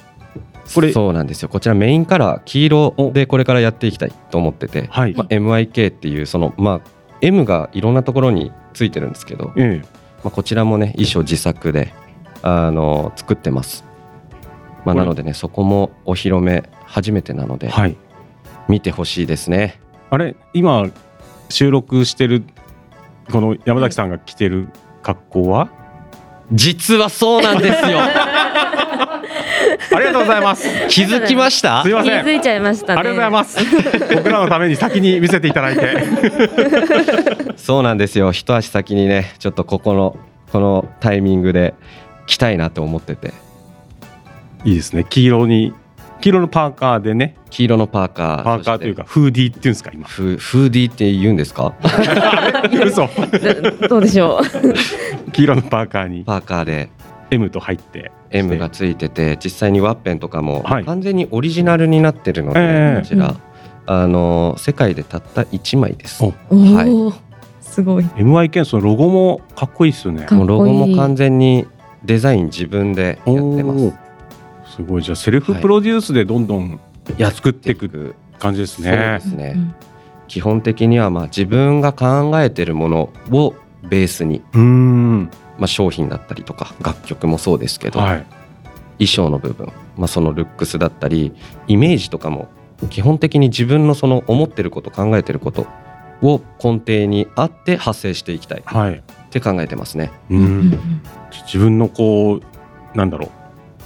[0.74, 0.92] これ。
[0.92, 1.48] そうなんですよ。
[1.48, 9.88] こちらメインカラー黄色でこれからやっていきたいと思ってて、はい、まあ、MIK っていうそのまあ M がいろんなところについてるんですけど、ええ。
[10.24, 11.92] まあ、こちらもね衣装自作で
[12.42, 13.84] あの作ってます、
[14.84, 17.68] まあ、なのでねそこもお披露目初めてなので。
[17.68, 17.96] はい。
[18.68, 19.78] 見てほしいですね。
[20.10, 20.88] あれ今
[21.48, 22.42] 収録してる
[23.30, 24.68] この山崎さんが着てる
[25.02, 25.70] 格好は？
[26.52, 28.00] 実はそうなんですよ。
[28.00, 29.22] あ
[29.98, 30.68] りがとうございます。
[30.88, 31.82] 気づきました？
[31.82, 32.24] すいません。
[32.24, 33.00] 気づいちゃいましたね。
[33.00, 33.58] ありがとうございます。
[34.16, 37.56] 僕らのために先に見せていただいて。
[37.56, 38.32] そうなんですよ。
[38.32, 40.18] 一足先にねちょっとここの
[40.52, 41.74] このタイミングで
[42.26, 43.32] 着たいなと思ってて。
[44.64, 45.04] いいですね。
[45.08, 45.72] 黄色に
[46.24, 47.36] 黄色のパーカーでね。
[47.50, 48.44] 黄色のパーカー。
[48.44, 50.06] パーカーというかかフーディーっていうんですか今。
[50.08, 51.74] フフーディーって言うんですか？
[52.82, 53.10] 嘘。
[53.80, 54.42] ど どうでしょう？
[55.32, 56.24] 黄色のパーカーに。
[56.24, 56.88] パーカーで。
[57.30, 58.10] M と入って。
[58.30, 60.84] M がついてて実際にワッペンとかもはい。
[60.86, 63.00] 完全にオリジナルになってるので、ええ。
[63.02, 63.34] こちら、
[63.84, 66.24] あの世界でたった1枚です。
[66.24, 66.32] はい。
[66.90, 67.12] お
[67.60, 68.04] すごい。
[68.16, 70.26] MIK そのロゴもかっこいいですよね。
[70.30, 70.38] いい。
[70.38, 71.66] もうロゴも完全に
[72.02, 74.03] デザイン自分でやってます
[74.76, 75.02] すごい。
[75.02, 76.80] じゃあセルフプロデュースでどんどん
[77.18, 79.74] や作っていく感じですそうでねすね、うん
[80.26, 85.30] 基本的にはまあ自分が考えてるものをベースに、うーん。
[85.58, 88.26] まあ、商品だったりとか楽曲もそうですけど、はい。
[88.98, 91.32] 衣装の部分、まあ、そのルックスだったり
[91.68, 92.48] イメージとかも
[92.90, 95.66] 基本的に自分のその思ってること考えてること
[96.22, 98.94] を根底にあって発生していきたいはい。
[98.94, 100.10] って考えてますね。
[100.30, 101.02] ううんん
[101.46, 102.40] 自分のこ
[102.94, 103.30] うなんだろう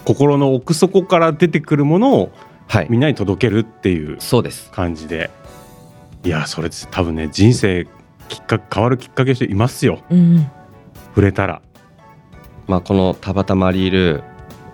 [0.08, 2.30] 心の奥底から出てくるものを
[2.66, 4.70] はい、みんなに届けるっていうそうです。
[4.70, 5.30] 感じで。
[6.24, 7.86] いやそれ多分ね人生
[8.28, 10.00] きっか変わるきっかけの人いますよ。
[10.10, 10.50] うん
[11.10, 11.60] 触れたら。
[12.66, 14.22] まあ、この「たばたまリール」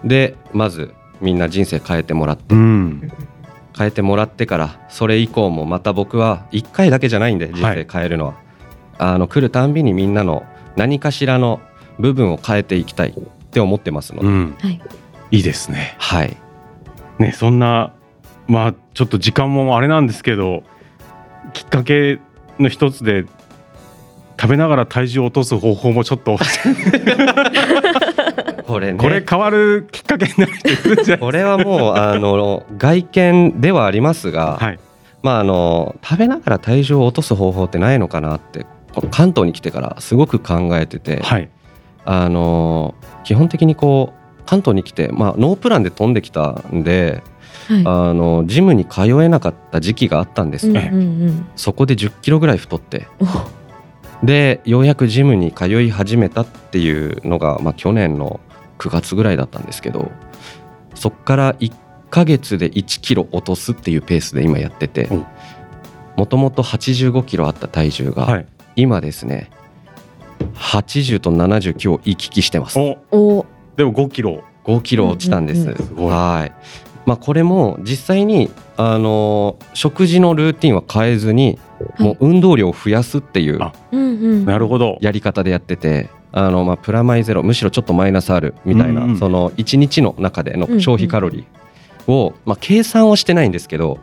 [0.05, 2.55] でまずみんな人生変えてもらって。
[2.55, 3.11] うん。
[3.77, 8.35] 変えてもらってからそれ以降もまた僕は1回だけじゃないんで人生変えるのは、
[8.99, 10.44] あの来るたんびにみんなの
[10.77, 11.61] 何かしらの
[11.99, 14.57] 部分を変えていきたいって思ってますので、うん。
[14.61, 14.81] はい
[15.31, 15.97] いいですね。
[15.99, 16.37] はい。
[17.19, 17.93] ねそんな
[18.47, 20.63] まあちょっと時間もあれなんですけど
[21.53, 22.21] きっかけ
[22.59, 23.25] の一つで
[24.41, 26.37] 食べながら体重を落とす方法もちょっと
[28.67, 28.99] これね。
[28.99, 30.53] これ変わるきっかけになる
[31.05, 34.79] じゃないこれはもうあの外見ではありますが、はい。
[35.23, 38.67] まああの食べながら体重を落とす方法ってないのかなって
[39.11, 41.49] 関東に来てからすごく考えてて、はい。
[42.05, 47.22] あの基本的にこう関東に来て、まあ、ノープランで飛んできたんで
[47.68, 47.83] はい。
[47.87, 50.87] あのジムに通えなかった時期があったんです、うんうんう
[51.30, 51.46] ん。
[51.57, 53.07] そこで1 0キロぐらい太って。
[53.20, 54.26] お。
[54.26, 58.40] でようやくジムに通い始めたっていうのが、まあ、去年の
[58.78, 60.11] 9月ぐらいだったんですけど
[60.94, 61.72] そこから1
[62.09, 65.26] ヶ月で1キロ落とすっていうペースで今やっててうん。
[66.16, 68.46] もともと85キロあった体重が、はい。
[68.76, 69.50] 今ですね
[70.54, 72.78] 80と70キロ行き来してます。
[72.78, 72.98] お。
[73.11, 73.46] お
[73.77, 74.43] でも5キロ。
[74.65, 75.95] 5キロ落ちたんです、うんうんす。
[75.95, 76.11] ごい。
[76.11, 76.53] はい。
[77.07, 82.03] まあこれも実際にあの食事のルーティンは変えずに、はい。
[82.03, 84.99] もう運動量を増やすっていうなるほど。
[85.01, 91.45] やり方でやっててあの、まあ、プラマイゼロむしろちょっとマイナスあるみたいな、うんうんその1日の中での消費カロリー
[92.07, 93.99] を、まあ、計算をしてないんですけど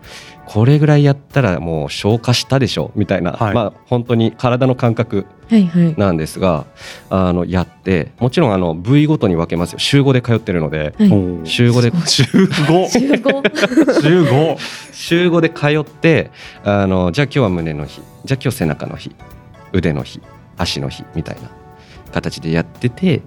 [0.45, 3.53] これぐらいやったらもう消化したでしょみたいな、はい。
[3.53, 5.95] まあ本当に体の感覚はいはい。
[5.97, 6.65] なんですが
[7.09, 9.79] あのやってもちろんあの部位ごとに分けますよ。
[9.79, 11.11] 週5で通ってるのではい。
[11.13, 13.43] お週5で週5集合
[14.01, 14.57] 週5
[14.91, 16.31] 週5で通って
[16.65, 19.15] あのじゃあ今日は胸の日じゃあ今日背中の日
[19.71, 20.21] 腕の日
[20.57, 21.49] 足の日みたいな
[22.11, 23.21] 形でやってて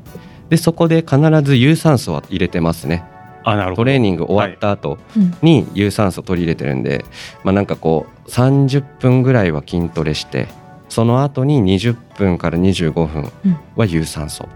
[0.51, 3.14] でそこで必ず有酸素は入れてますね
[3.45, 7.05] トレーニング終わった後うんに有酸素取り入れてるんで、
[7.45, 10.49] まあ、なんかこう30分ぐらいは筋トレして
[10.89, 13.31] その後に20分から25分
[13.77, 14.49] は有酸素、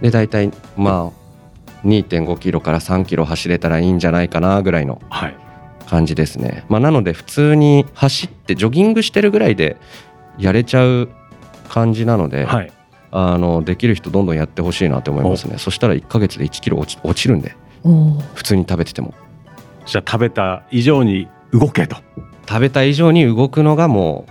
[0.00, 5.36] で大体まあ2.5キロから3キロ走れたらいいんじゃないかなぐらいのはい。
[5.86, 9.76] 感じですね、まあ、なので普通に走ってジョギングしてるぐらいで
[10.38, 11.10] やれちゃう
[11.68, 12.72] 感じなので、はい。
[13.16, 15.56] あのできる人どんどんやってほしいなと思いますね。
[15.58, 17.54] そしたら1ヶ月で1キロ落ち落ちるんで
[18.34, 19.14] 普通に食べてても。
[19.86, 21.96] じゃあ食べた以上に動けと。
[22.48, 24.26] 食べた以上に動くのがも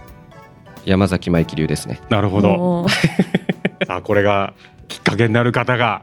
[0.86, 2.02] う山崎舞希流ですね。
[2.10, 2.88] なるほど。
[3.88, 4.54] さあこれが
[4.88, 6.02] きっかけになる方が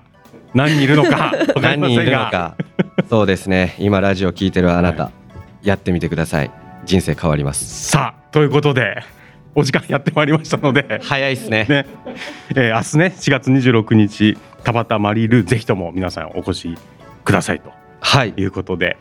[0.54, 1.32] 何人いるのか。
[1.54, 2.56] わかり何人いるのか。
[3.08, 3.74] そうですね。
[3.78, 5.10] 今ラジオ聞いてるあなた、
[5.62, 6.50] やってみてください。
[6.84, 7.90] 人生変わります。
[7.90, 9.02] さあということで
[9.54, 11.00] お時間やってまいりましたので。
[11.02, 11.66] 早いですね。
[11.68, 11.86] ね、
[12.50, 16.78] えー明日ね4月26日田端マリルぜひとも皆さんお越し
[17.30, 17.70] くださいと。
[18.00, 18.34] はい。
[18.36, 18.96] いうことで。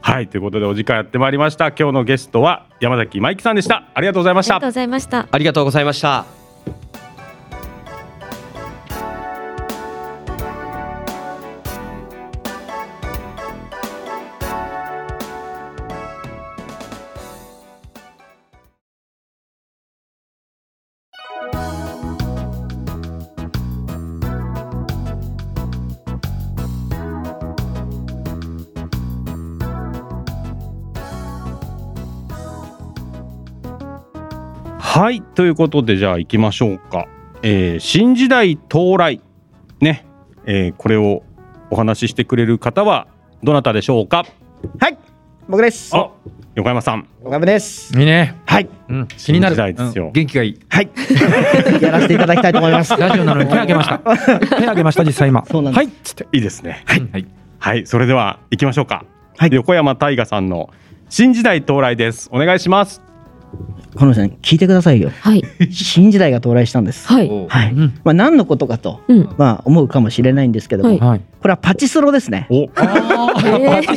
[0.00, 0.28] はい。
[0.28, 1.68] ということでお時間やってまいりました。
[1.68, 3.84] 今日のゲストは山崎舞樹さんでした。
[3.94, 4.56] ありがとうございました。
[4.56, 5.28] ありがとうございました。
[5.30, 6.43] ありがとうございました
[34.96, 37.08] はいということでじゃあ行きましょうか、
[37.42, 39.20] えー新時代到来
[39.80, 40.06] ね、
[40.46, 41.22] えーこれを
[41.70, 43.08] お話ししてくれる方は
[43.42, 44.24] どなたでしょうか？
[44.78, 44.96] はい
[45.48, 46.08] 僕ですあ
[46.54, 48.36] 横山さん岡山ですいいね。
[48.46, 49.08] はいうん。
[49.08, 49.56] 気になる。
[49.56, 50.60] 新時代ですよ、元気がいい。
[50.68, 50.88] はい
[51.82, 53.98] やらせていただきたいと思いますラジオなのに手挙げました。
[54.56, 55.44] 手挙げました実際今。
[55.46, 55.92] そうなんですはい。
[56.04, 56.28] つって。
[56.32, 57.26] いいですねはい。
[57.58, 59.04] はいそれでは行きましょうか、
[59.36, 60.70] はい横山大河さんの
[61.08, 63.02] 新時代到来ですお願いします
[63.96, 65.10] このさん聞いてくださいよ。
[65.20, 65.42] はい。
[65.70, 67.06] 新時代が到来したんです。
[67.06, 67.28] はい。
[67.48, 68.00] はい、うん。
[68.04, 69.34] まあ何のことかとうん。
[69.38, 70.98] まあ思うかもしれないんですけども、はい。
[70.98, 71.20] はい。
[71.40, 72.46] これはパチスロですね。
[72.50, 72.62] お。
[72.62, 73.94] えー。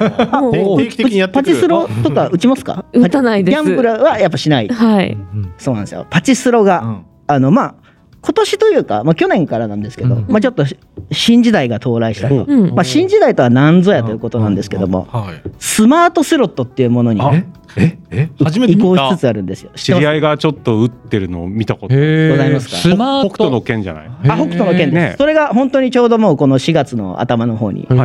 [0.40, 0.78] もう。
[0.78, 1.44] 定期的にやってくる。
[1.44, 2.84] パチスロとか打ちますか？
[2.92, 3.62] 打たないです。
[3.62, 4.68] ギャンブルはやっぱしない。
[4.68, 5.16] はい。
[5.58, 6.06] そうなんですよ。
[6.10, 7.04] パチスロが、うん。
[7.28, 7.74] あのまあ
[8.22, 10.26] 今年というか、まあ、去年からなんですけど、うん。
[10.28, 10.76] まあ、ちょっとし
[11.12, 12.74] 新時代が到来したと、うん。
[12.74, 15.42] まあ、新時代とは何ぞやということなんですけども、はい。
[15.58, 17.46] スマートスロットっていうものにえ？
[17.76, 17.98] え？
[18.10, 18.28] え？
[18.42, 19.70] 初めて移行しつつあるんですよ。
[19.74, 22.76] 知り合いがちょっと打ってるのを見たことへございますか？
[22.76, 23.28] スマート。
[23.30, 24.06] 北斗の剣じゃない？
[24.06, 27.96] あ北斗の剣です、ねそれが本当にちょうどもうこの4月の頭の方にリリ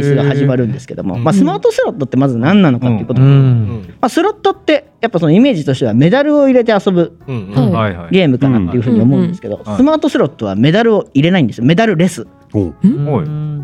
[0.00, 1.24] ースが始まるんですけども、うん。
[1.24, 3.24] まあ、スマートスロットってまず何なのかっていうこと、う。
[3.24, 3.94] まん。
[4.00, 7.18] あ、スロットってやっぱそのイメージとしてはメダルを入れて遊ぶ。
[7.26, 9.76] ゲームかなっていうふうに思うんですけど、うん。
[9.76, 11.64] スマートスロットはメダルを入れないんですよ。
[11.64, 12.26] メダルレス。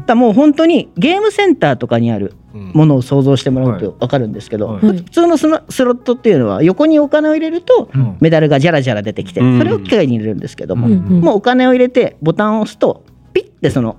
[0.00, 4.87] だからもう本当にゲームセンターとかにあるものを想像してもらうと分かるんですけど、はい。
[4.87, 8.16] はい普通のスマスロットっていうのは横にお金を入れるとうん。
[8.20, 9.59] メダルがジャラジャラ出てきてうん。
[9.59, 10.92] それを機械に入れるんですけども、うん。
[10.92, 11.20] うん。
[11.20, 13.96] もうお金を入れてボタンを押すとピッてその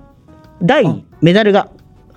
[0.62, 1.68] 台にメダルが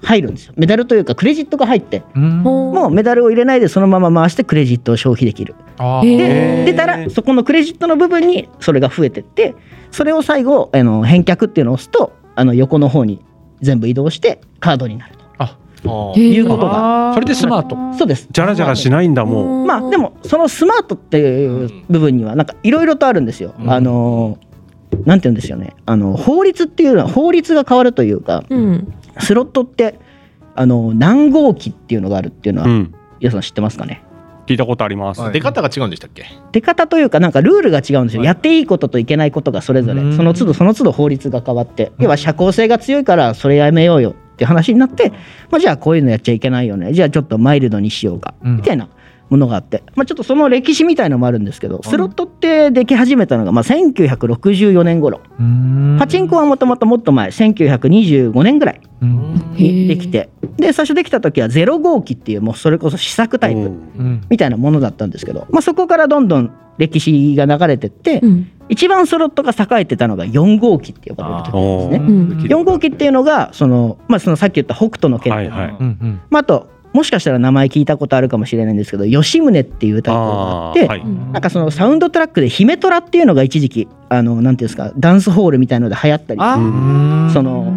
[0.01, 0.53] 入るんですよ。
[0.55, 5.55] メダルというかクレジットが入ってもうメダルを入れないでそのまま回してクレジットを消費できる
[6.03, 9.55] で出たらそこのクレジットの部分にそれが増えてって
[9.91, 13.23] それを最後あの返却っていうのを押すとあの横の方に
[13.61, 15.19] 全部移動してカードになると。
[16.17, 17.97] いうことがそれでスマート。
[17.97, 18.27] そうです。
[18.29, 19.65] じゃらじゃらしないんだもう。
[19.65, 23.53] まあでもそのスマートっていう部分にはなんかいろいろとあるんですよ。
[23.57, 23.71] うん。
[23.71, 24.37] あの
[25.05, 25.77] なんて言うんですよね。
[25.85, 28.93] あの法律っていうのは法律が変わるというかうん。
[29.19, 29.97] スロットって
[30.53, 32.93] あの何号機っていうのがあるっていうのは、うん。
[33.21, 34.03] 皆さん知ってますかね？
[34.49, 35.21] 聞いたことあります。
[35.21, 35.31] はい。
[35.31, 36.25] 出方が違うんでしたっけ？
[36.51, 38.27] 出方というかなんかルールが違うんですよ、はい。
[38.27, 40.01] やっていいことといけないことがそれぞれ。
[40.01, 40.17] うん。
[40.17, 41.91] その都度その都度法律が変わって。
[41.99, 45.11] 要は社交性が強いからそれやめようよって話になって、
[45.51, 46.93] まあ、じゃあこういうのやっちゃいけないよね。
[46.93, 48.55] じゃあちょっとマイルドにしようかうん。
[48.57, 48.89] みたいな
[49.29, 55.21] ものがあって、まあ、ちょっとその歴史みたいのもあるんですけどスロットってでき始めたのがまあ1964年頃
[55.99, 58.81] パチンコはもともともっと前1925年ぐらい
[59.55, 60.29] にできて。
[60.57, 63.71] で最初できた時は0号機っていうもうそれこそ試作タイプ
[64.29, 68.51] みたいなものだったんですけど、まあ、そこからどんどん歴史が流れてって、うん。
[68.69, 71.97] 一番スロットが栄えてたのが4号機って呼ばれる時ですね。
[71.97, 72.29] うん。
[72.41, 75.71] 4号機っていうのがその,、まあ、そのさっき言った北斗の拳、はいはい。
[76.29, 81.05] まあ、あともしかしたら名前聞いたことあるかもしれないんですけど吉宗っていうタイトルがあって、はい。
[81.05, 86.39] なんかそのサウンドトラックで「姫虎」っていうのが一時期あのなんていうんですかダンスホールみたいので流行ったり
[87.31, 87.71] その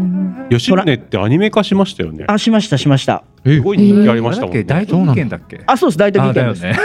[0.59, 2.25] 吉宗ってアニメ化しましたよね。
[2.29, 3.25] あしましたしました。
[3.45, 4.63] すごい人気ありましたもんね。
[4.63, 5.61] 大東県だっけ？
[5.67, 6.79] あそうです大東あだ議です、よね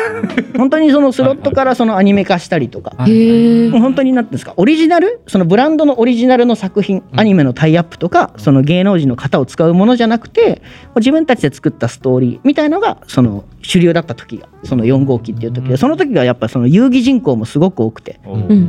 [0.57, 4.53] 本当にそのスロットからそのアニメ化したりとか、もう本当になんですか？
[4.57, 5.21] オリジナル？
[5.27, 10.63] そのブランドのオリジナルの作品アニメのタイアップとかその芸能人の方を使うものじゃなくて
[10.95, 18.19] 自分たちで作ったストーリーみたいのがその主流だった時がその4号機っていう時でその時がやっぱその遊戯人口もすごく多くて。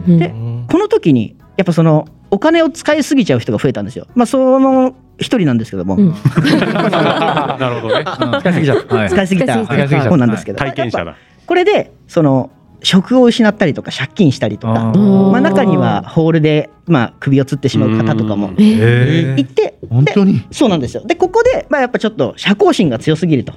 [0.06, 0.34] で
[0.70, 4.06] この時にやっぱそのお金を使いすぎちゃう人が増えたんですよ。
[4.14, 6.14] まあその一人なんですけども、うん。
[6.38, 8.04] なるほどね。
[8.40, 8.94] 使いすぎちゃった。
[8.94, 9.10] はい。
[9.10, 11.16] 使いすぎた使いすぎちゃう方なんですけど、体験者だ。
[11.46, 14.92] これでその職を失ったりとか借金したりとか。
[14.94, 20.46] まあ、中にはホールで、まあ、首をつってしまう方とかもいて本当に？
[20.52, 21.02] そうなんですよ。
[21.04, 23.54] でここで、まあ、やっぱちょっと社交心が強すぎると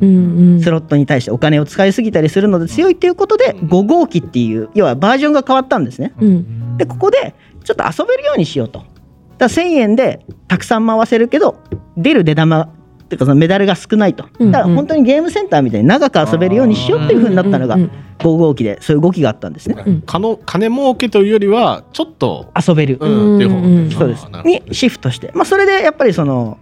[0.00, 0.60] うんうん。
[0.60, 6.12] スロットに対してお金を使いすぎたりするので強いっていうことで5号機っていう要はバージョンが変わったんですね。
[6.20, 6.76] うん。
[6.76, 8.80] でここでちょっと遊べるようにしようと。
[8.80, 8.90] だか
[9.38, 11.56] ら1000円でたくさん回せるけど
[11.96, 12.68] 出る出玉っ
[13.08, 14.26] ていうかそのメダルが少ないと。
[14.38, 19.76] うんだから本当にゲームセンターみたいに長く遊べるようにしようっていう風になったのがうんうん5号機でそういう動きがあったんですね。
[20.06, 22.98] かの金儲けというよりはちょっと遊べる。
[23.00, 24.26] うんっていう方うんそうです。
[24.44, 26.58] にシフトして、まあ、それでやっぱりその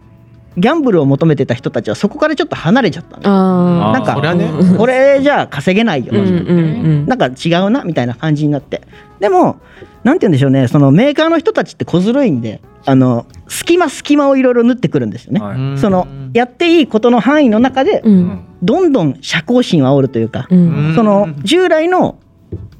[0.57, 4.21] ギャンブルを求めてた人たちはそこからちょっと離れちゃったなんか
[4.77, 6.29] これじゃあ稼げないよ、うんうん。
[6.29, 6.33] う
[7.03, 8.83] んなんか違うなみたいな感じになって。
[9.21, 9.61] でも
[10.03, 10.67] なんて言うんでしょうね。
[10.69, 15.79] そのメーカーの人たちって小ずるいんであの隙間隙間をいろいろ縫ってくるんですよね、はい。
[15.79, 18.45] そのやっていいことの範囲の中でうん。
[18.63, 20.93] どんどん社交心を煽るというか、うん。
[20.95, 22.19] その従来の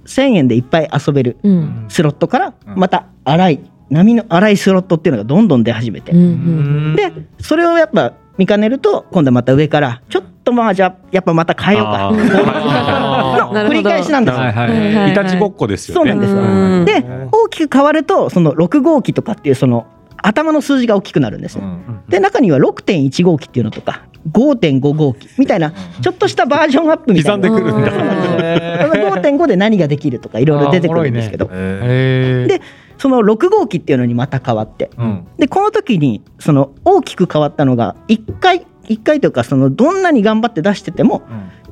[0.07, 1.87] 1000円でいっぱい遊べるうん。
[1.89, 12.11] スロットからまた荒い波の荒いスロットっていうのがどんどん出始めて、うんうんでそれをやっぱ見かねると今度はまた上からちょっとまあじゃあやっぱまた変えようか。
[12.11, 14.41] の 繰り返しなんですよ。
[14.41, 15.15] はいはいはい。
[15.15, 16.11] たちごっこですよね。
[16.11, 16.41] そうなんですよ。
[16.41, 16.85] うん。
[16.85, 19.87] で大きく変わるとその6号機とかっていうその
[20.23, 21.65] 頭の数字が大きくなるんですね。
[22.09, 27.49] で中には6.1号機っていうのとか5.5号機みたいなちょっとしたバージョンアップみたいな。
[27.49, 27.91] 刻んでくるんだ。
[28.93, 32.63] その5.5で何ができるとかいろいろ出てくるんですけど、えで
[33.01, 34.91] その6号機っていうのにまた変わって。
[34.99, 35.27] うん。
[35.39, 41.23] でこの時にその大きく変わったのが1回1回というかそのどんなに頑張って出してても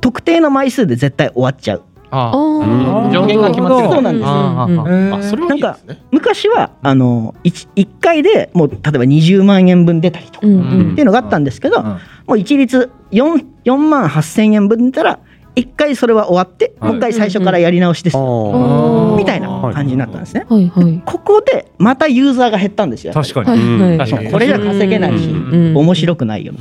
[0.01, 1.83] 特定の枚数で絶対終わっちゃう。
[2.09, 3.11] ああー。
[3.11, 4.27] 上限が決まってるそうなんです。
[4.27, 6.03] あうんうんあそれはいいですね。
[6.11, 11.99] 昔はあの 1, 1回でもう例えば20万円分出たりとかうんうんっていうのがあったんですけど、ん。
[12.25, 15.19] もう一律 4, 4万8000円分出たら
[15.59, 16.91] 1回それは終わって、はい。
[16.91, 19.15] もう一回最初からやり直しです、ー。
[19.15, 20.45] みたいな感じになったんですね。
[20.49, 21.01] はいはい。
[21.05, 23.13] ここでまたユーザーが減ったんですよ。
[23.13, 23.49] 確かに。
[23.49, 23.97] はいはい。
[23.97, 24.31] 確かに。
[24.31, 25.77] これじゃ稼げないし、うん。
[25.77, 26.53] 面白くないよ。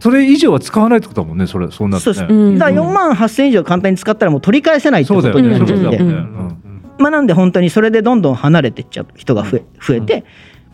[0.00, 2.04] それ以上は使わないってことだもんねそれそうなって。
[2.04, 2.26] そうです。
[2.32, 5.96] ねだから4万8000以上簡単に使ったらもう取り返せないってことになっちゃって、ね。
[5.98, 6.56] うん
[6.98, 10.24] まあなんで本当にそれでどんどん離れていっちゃう人が増え増えて、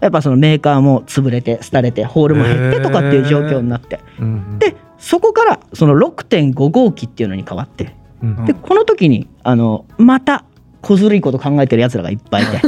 [0.00, 4.00] やっぱそのメーカーも潰れて廃れてホールも減ってとかっていう状況になって、
[4.58, 4.74] で
[5.06, 8.44] そこからその6.5号機っていうのに変わって、うん。
[8.44, 10.44] でこの時にあのまた
[10.82, 12.58] 小ずるいこと考えてるやつらがいっぱいいて、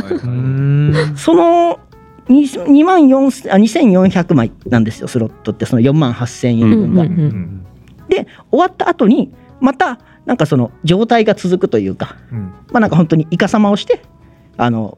[1.17, 1.81] その
[2.29, 5.67] 2万4あ2400枚なんですよスロットって。
[5.67, 7.03] その4万8000円分が。
[7.03, 7.65] うんうんうん
[8.09, 12.55] で終わった後にまたなんかその状態が続くというか、うん。
[12.71, 14.01] まあなんか本当にイカサマをして
[14.57, 14.97] あの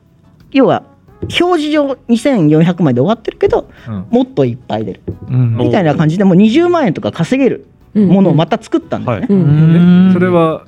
[0.53, 0.85] 要は
[1.23, 4.07] 表示上2400枚で終わってるけどうん。
[4.11, 5.03] もっといっぱい出る。
[5.29, 5.57] うん。
[5.57, 7.67] みたいな感じでもう20万円とか稼げる。
[7.93, 10.13] ものをまた作ったんですね。
[10.13, 10.65] それは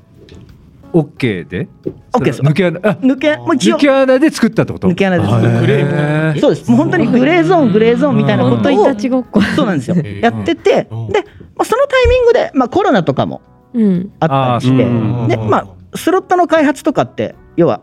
[0.93, 1.69] OK で
[2.13, 2.43] ？OK です。
[2.43, 2.81] 抜け穴？
[2.83, 3.77] あ抜けもう一応。
[3.77, 4.89] 抜け穴で作ったってこと？
[4.89, 6.69] 抜け穴ですグレーそうです。
[6.69, 9.41] もう本当にグレーゾーングレーゾーンみたいなこといをたちごっこ。
[9.41, 9.79] そうなん。
[9.79, 11.13] ですよーやっててで、うん。
[11.13, 11.19] ま
[11.59, 13.41] あ、そのタイミングで、まあ、コロナとかも
[13.73, 14.13] うん。
[14.19, 14.85] あったりして
[15.29, 17.81] で、まあ、スロットの開発とかって要は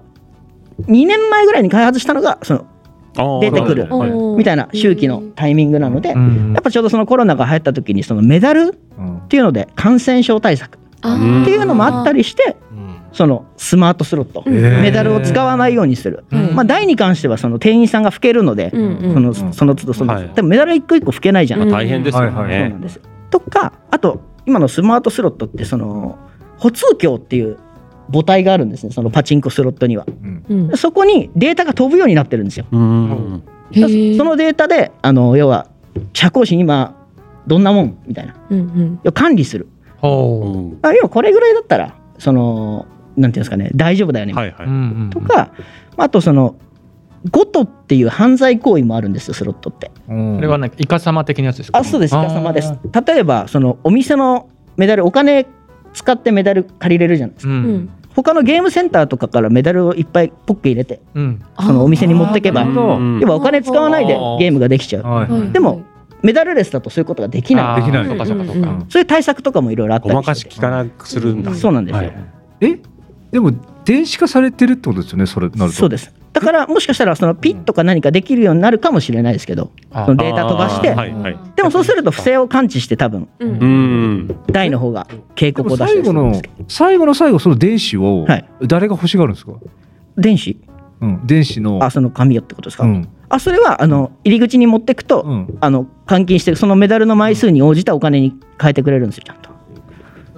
[0.87, 2.65] 2年前ぐらいに開発したのがその
[3.41, 6.53] 出てくるはいみたいな周期のタイミングなので、うん。
[6.53, 12.55] やっぱちょうどそのコロナが流行った時にそのメダルっていうので感染症対策っていうのもあったりして
[13.11, 16.55] そのスマートスロットメダルを使わないようにする、うん。
[16.55, 20.29] まあ台に関してはその店員さんが拭けるので、そのその都度その、はい。
[20.29, 22.35] でもメダル一個一個拭けないじゃん、うん大変ですよはいはい。
[22.35, 22.95] そうねなんです。
[22.95, 23.01] よ
[23.31, 26.17] とかあと今のスマートスロットってその
[26.57, 27.57] 歩通鏡っていう
[28.11, 30.05] 母体があるんですねそのパチンコスロットには。
[30.49, 30.77] うん。
[30.77, 32.65] そこにデータが飛ぶようになってるんですよ。
[32.71, 33.43] うん。
[33.71, 33.79] そ
[34.23, 35.67] のデータであの要は
[36.13, 36.95] 社交心今
[37.47, 38.35] どんなもんみたいな。
[38.49, 39.11] うんうん。
[39.11, 39.67] 管理する。
[39.97, 42.87] ほあ要はこれぐらいだったらその
[43.17, 44.67] なんていうんですかね大丈夫だよね、はいはい。
[44.67, 44.69] う。
[44.69, 45.09] うんうん。
[45.09, 45.51] とか
[45.97, 46.55] あとその
[47.31, 49.91] ゴトっていう犯罪行為もあるんですよスロットって。
[50.07, 51.77] これはなんかイカ様的なやつですか？
[51.77, 52.73] あそうですイカ様です。
[53.05, 54.47] 例えばそのお店の
[54.77, 55.45] メダルお金
[55.91, 57.51] 使ってメダル借りれるじゃないですか。
[57.51, 57.89] ううんん
[58.23, 61.41] 他のゲームセンターとかからメダルをいっぱいポッケ入れてうん。
[61.57, 65.03] そのお店に持ってけば要はお金使わないでゲームができちゃう。
[65.03, 65.31] はい。
[65.31, 65.51] はい。
[65.51, 65.83] でも
[66.21, 67.81] メダルレスだとそういうことができない。
[67.81, 71.55] できないそうかそういう対策とかもいろいろあったごまかりしして聞かなくするんだ。
[71.55, 72.13] そうなんですよ、はい
[72.61, 72.79] え？
[73.31, 73.53] でも
[73.85, 75.77] 電子化されてるってことですよねそれなると。
[75.77, 81.13] そうですだからもしかしたらそのピッとか何かできるようになるかもしれないですけどあそのデータ飛ばしてあーはい。
[81.13, 81.37] はい。
[81.55, 83.27] でもそうすると不正を感知して多分。
[84.51, 88.45] 台の方が警告を出して最後の最後の最後その電子をはい。
[88.63, 89.53] 誰が欲しがるんですか、
[90.17, 90.59] 電子？
[91.01, 91.79] うん、電子の。
[91.81, 93.07] あその紙をってことですか、うん。
[93.29, 95.57] あそれはあの入り口に持ってくと、うん。
[95.61, 99.49] あの換金してそのメダルの枚数に応じたお金に変えてくれるんですよちゃんと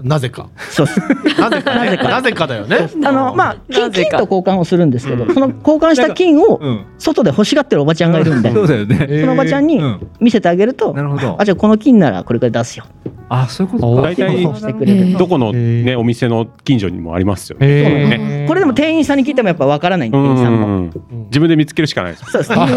[0.04, 0.49] なぜか。
[0.70, 0.86] そう。
[0.86, 0.99] です
[1.39, 1.86] なぜかね。
[1.86, 2.10] なぜか。
[2.10, 2.89] なぜかだよね。
[3.06, 6.86] あのまあ金金と交換をするんですけど、その交換した金をうん。
[6.97, 10.08] 外で欲しがってるおばちゃんがいるんで、そうだよね、そのおばちゃんにうん。
[10.20, 11.36] 見せてあげると、なるほど。
[11.39, 12.86] あじゃあこの金ならこれくらい出すよ。
[13.30, 14.02] あそういうことか。
[14.02, 18.45] 大体そうしてくれるどこのへねお店の近所にもありますよね。
[18.47, 20.68] これでも店員さんに聞いてもやっぱわからないんでう店員さんも。
[20.68, 20.91] ん。
[21.28, 22.26] 自分で見つけるしかないです。
[22.26, 22.49] そうです。
[22.49, 22.68] 大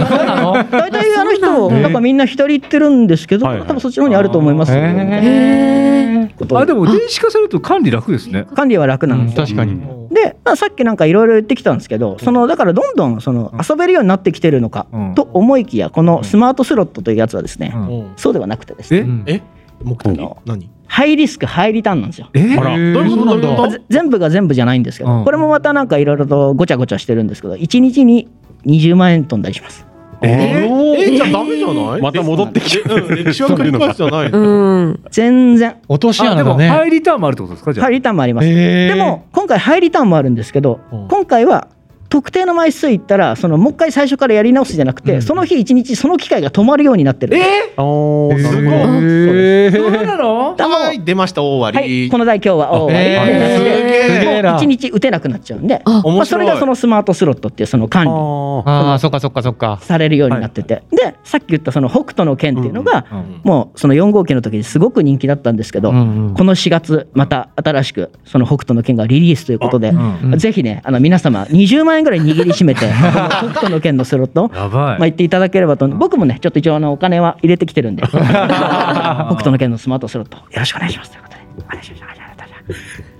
[0.90, 8.46] 体あの人なんかみんな左行ってるんですけど、多分そっちの方にあると思いますあでも電子化されると管理楽ですね。
[8.54, 9.80] 管理は楽なんですよ、確かに。
[10.10, 15.14] で、まあ、さっきなんかいろいろ言ってきたんですけどそのだからどんどんその遊べるようになってきてるのか、うん。
[15.14, 17.88] と思いきやこのスマートスロットというやつはですね、うん。
[17.88, 19.22] うんそうではなくてですね。
[19.26, 19.42] え？
[19.82, 20.16] 目的？
[20.44, 20.70] 何？
[20.86, 22.28] ハイリスクハイリターンなんですよ。
[22.34, 22.56] え？
[22.56, 25.24] あらどういうことどういうこまあぜ全部が全部じゃないんですけど、うん。
[25.24, 28.28] これもまたなんかいろいろとごちゃごちゃしてるんですけど1日に
[28.66, 29.86] 20万円飛んだりします。
[30.24, 32.00] えとえじゃあダメじゃない？
[32.00, 32.82] また戻ってきて。
[32.88, 34.38] えうん歴史は繰り返すじゃないの？
[34.38, 35.76] うん全然。
[35.88, 37.72] 落としあでも穴だねハイリターンもあるってことですか？
[37.72, 38.48] じゃあ、ハイリターンもあります。
[38.48, 38.88] へー。
[38.88, 41.08] でも今回ハイリターンもあるんですけど、うん。
[41.08, 41.68] 今回は
[42.14, 45.22] 特定の枚数いったらそのもう一回最初からやり直すじゃなくて、うん。
[45.22, 47.36] その日一日その機械が止まるようになってる。
[47.76, 48.38] おー？
[48.38, 48.64] すごい。
[48.64, 50.54] へそうーなの？
[50.56, 51.42] はい出ました。
[51.42, 53.22] 終わはい、りこの台今日は終わりへー。
[53.24, 54.42] ってなってすげえ。
[54.42, 56.26] なもう一日打てなくなっちゃうんで、あまあ、面白い。
[56.26, 59.80] それがそのスマートスロットっていうその管理ああそっかそっかそっか。
[59.82, 66.34] されるようになってて、でさっき言ったその北斗の拳っていうのが、うんもうその4号機の時にすごく人気だったんですけど、うんうん。
[66.34, 75.88] この4月また新しくその北斗の拳がリリースということで、うんぜひねあの皆様20万円ぐらい握りしめて 北斗の拳のスロットまあ、言っていただければと。
[75.88, 78.02] 僕もねちょっと一応あのお金は入れてきてるんで。
[78.06, 80.36] 北斗の拳のスマートスロット。
[80.36, 81.10] よろしくお願いします。
[81.10, 81.42] ということで。
[81.66, 83.13] お願いします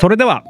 [0.00, 0.44] それでは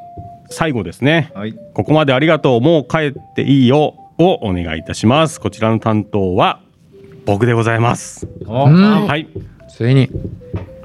[0.48, 1.32] 最後ですね。
[1.34, 2.60] はいここまでありがとう。
[2.60, 5.40] もう帰っていいよをお願いいたします。
[5.40, 6.60] こちらの担当は
[7.26, 8.28] 僕でございます。
[8.42, 9.26] うんはい。
[9.68, 10.08] ついに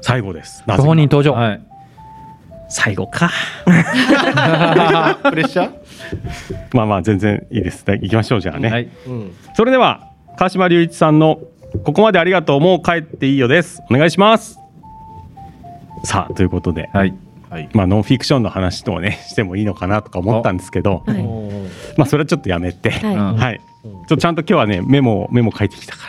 [0.02, 0.64] 最後です。
[0.66, 1.60] なご本人登場はい
[2.68, 3.30] 最後か。
[3.64, 5.70] プレッシャー？
[6.74, 7.84] まあまあ全然いいです。
[7.86, 8.68] 行きましょうじゃあね。
[8.68, 11.38] はいうんそれでは川島隆一さんの
[11.84, 12.60] ここまでありがとう。
[12.60, 13.80] もう帰っていいよです。
[13.88, 14.58] お願いします。
[16.02, 17.14] さあということで、はい
[17.50, 17.68] はい。
[17.72, 21.22] まあノンフィクションの話ともね してもいいのかなとか思ったんですけど、はい。
[21.96, 23.14] まあそれはちょっとやめて、はい。
[23.14, 23.36] うん。
[23.36, 23.60] はい。
[23.84, 26.00] ちょっとちゃんと今日はねメモメモ書いてきたか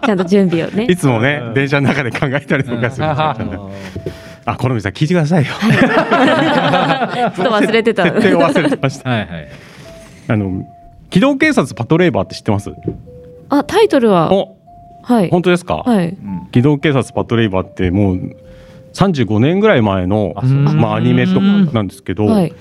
[0.06, 0.86] ちゃんと準備をね。
[0.86, 0.92] ら。
[0.92, 3.70] いつもね、電車の中で考えたりとかするんですよ。
[4.46, 5.52] あ、このみさん聞いてくださいよ。
[5.60, 5.68] ちょ
[7.28, 8.04] っと忘れてた。
[8.04, 9.08] 設定を忘れてました。
[9.10, 9.28] はいはい。
[10.28, 10.64] あの
[11.10, 12.70] 機動警察パトレーバーって知ってます？
[13.50, 14.32] あタイトルは。
[14.32, 14.56] お、
[15.02, 15.30] はい。
[15.30, 15.76] 本当ですか？
[15.84, 16.08] はい。
[16.08, 16.48] うん。
[16.50, 18.36] 機動警察パトレーバーってもう
[18.94, 22.54] 35年ぐらい前のうんまあアニメとかなんですけど、はい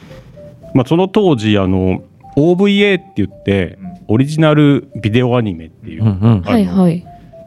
[0.74, 2.04] まあその当時あの
[2.36, 3.78] OVA って言って
[4.08, 7.06] オリジナルビデオアニメっていう、うんうんはいはい。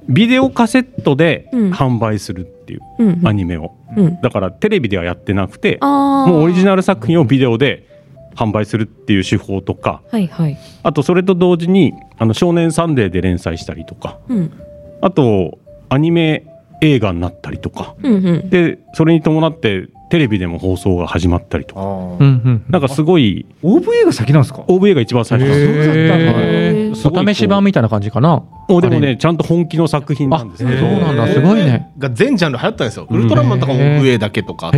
[0.08, 2.80] ビデオカセットでうん販売するっていう
[3.26, 4.20] アニメを、うん。
[4.20, 5.78] だからテレビではやってなくて。
[5.80, 7.88] もうオリジナル作品をビデオで
[8.36, 10.56] 販売するっていう手法とかはいはい。
[10.84, 14.52] あとそれと同時に「あの少年サンデー」で連載したりとかうん。
[15.00, 15.58] あと
[15.88, 16.44] アニメ
[16.80, 17.94] 映画になったりとか。
[18.02, 18.50] うんうん。
[18.50, 22.24] でそれに伴ってテレビでも放送が始まったりとか。
[22.68, 27.08] なんかすごい OVA が先なんですか？OVA が一番最初。
[27.08, 28.44] お試し版みたいな感じかな。
[28.68, 31.26] もうでもねちゃんと本気の作品なんですけどあそうなんだ。
[31.28, 31.90] すごいね。
[31.98, 33.06] が全ジャンル流行ったんですよ。
[33.10, 34.02] ウルトラマンとかもへー。
[34.02, 34.70] 上だけとか。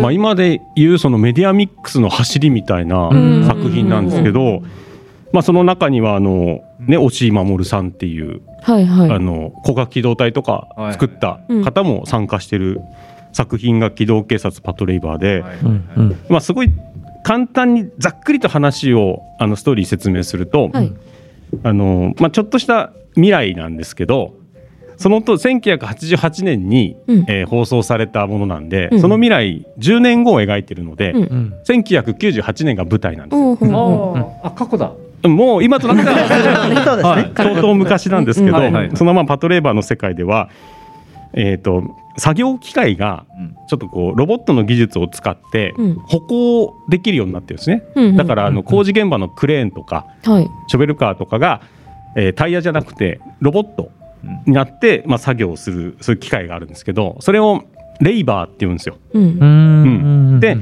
[0.00, 3.46] まあ、今でいうそのメディアミックスの走りみたいなうん。
[3.46, 4.62] 作品なんですけど、
[5.32, 9.10] まあ、その中にはあの、ね、押井守さんっていう、はいはい。
[9.10, 12.80] あの古賀機動隊とか作った方も参加してる
[13.32, 15.44] 作品が機動警察パトレイバーで、
[16.28, 16.72] まあ、すごい
[17.24, 20.92] 簡単にざっくりと話をあのストーリー説明すると、はい。
[21.62, 24.34] あのまあ、ちょっとした未来なんですけど
[24.96, 27.24] そのと1988年に、うん。
[27.28, 29.00] えー放送されたものなんで、うん。
[29.00, 31.22] その未来10年後を描いてるので、うん。
[31.22, 34.40] うん1998年が舞台なんですよ。
[34.42, 34.92] あ過去だ
[35.24, 37.32] もう今となっては。
[37.36, 38.58] 相当昔なんですけど、
[38.96, 40.50] そのままパトレーバーの世界では、
[41.32, 41.82] えー、と
[42.16, 43.56] 作業機械がうん。
[43.66, 45.94] ちょっとこうロボットの技術を使ってうん。
[46.06, 47.82] 歩行できるようになってるんですね。
[48.16, 50.48] だからあの工事現場のクレーンとかはい。
[50.68, 51.60] ショベルカーとかが、
[52.16, 53.90] えータイヤじゃなくてロボット
[54.46, 57.64] になって、まあ、作業をするそういう機械があるんですけどそれを
[58.00, 58.96] レイバーって言うんですよ。
[60.40, 60.56] で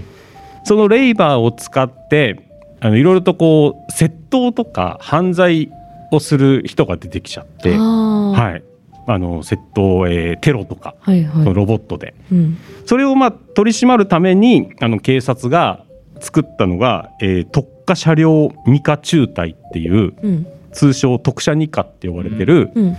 [0.65, 2.52] そのレイバーを使って
[2.85, 5.71] あのいろいろとこう窃盗とか犯罪
[6.11, 7.77] をする人が出てきちゃって。
[7.77, 8.65] はい、
[9.07, 11.55] あの窃盗、えーテロとか、はいはい。
[11.55, 12.59] ロボットでうん。
[12.85, 15.85] それをまあ取り締まるためにあの警察が
[16.19, 20.47] 作ったのが、えー特化車両二課中隊っていううん。
[20.73, 22.97] 通称特車二課って呼ばれてる、うん。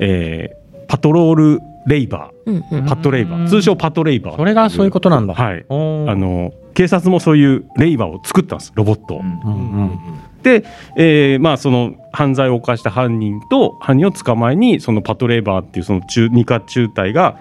[0.00, 2.56] えーパトロールレイバうん。
[2.56, 2.62] うん。
[2.62, 3.46] ーパトレイバー。
[3.48, 4.36] 通称パトレイバー。
[4.36, 5.34] それがそういうことなんだ。
[5.34, 5.64] はい。
[5.68, 9.20] あの警察もそういうレイバーを作ったんですロボットを。
[9.20, 10.00] うんうん
[10.42, 10.64] で、
[10.96, 17.36] えーまあ、その犯罪を犯した犯人と犯人を捕まえにそのパトレーバーっていうその中二課中隊が、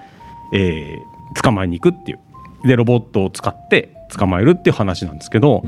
[0.53, 2.19] えー捕まえに行くっていう。
[2.67, 5.63] でロボットを使って捕まえるっていう話なんですけど、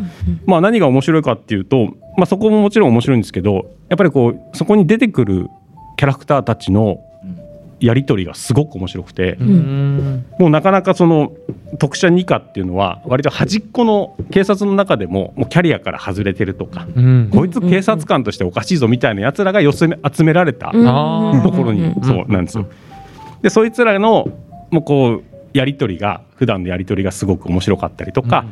[0.45, 5.47] まあ、何が面白いかっていうと、まあ、そこももちろん面白いんですけどやっぱりこうそこに出てくる
[5.97, 6.97] キャラクターたちの
[7.79, 10.25] やり取りがすごく面白くて、うん。
[10.39, 11.33] もうなかなかその
[11.79, 17.29] 特殊二課っていうのは割と端っこの警察の中でももうキャリアから外れてるとか、うん。
[17.31, 22.03] こいつ警察官としておかしいぞみたいなやつらが寄せ集められたところにうん。
[22.03, 22.67] そうなんですよ。
[23.41, 24.27] でそいつらの
[24.71, 25.23] もうこう
[25.53, 28.45] やり取りが普段のやり取りがすごく面白かったりとか、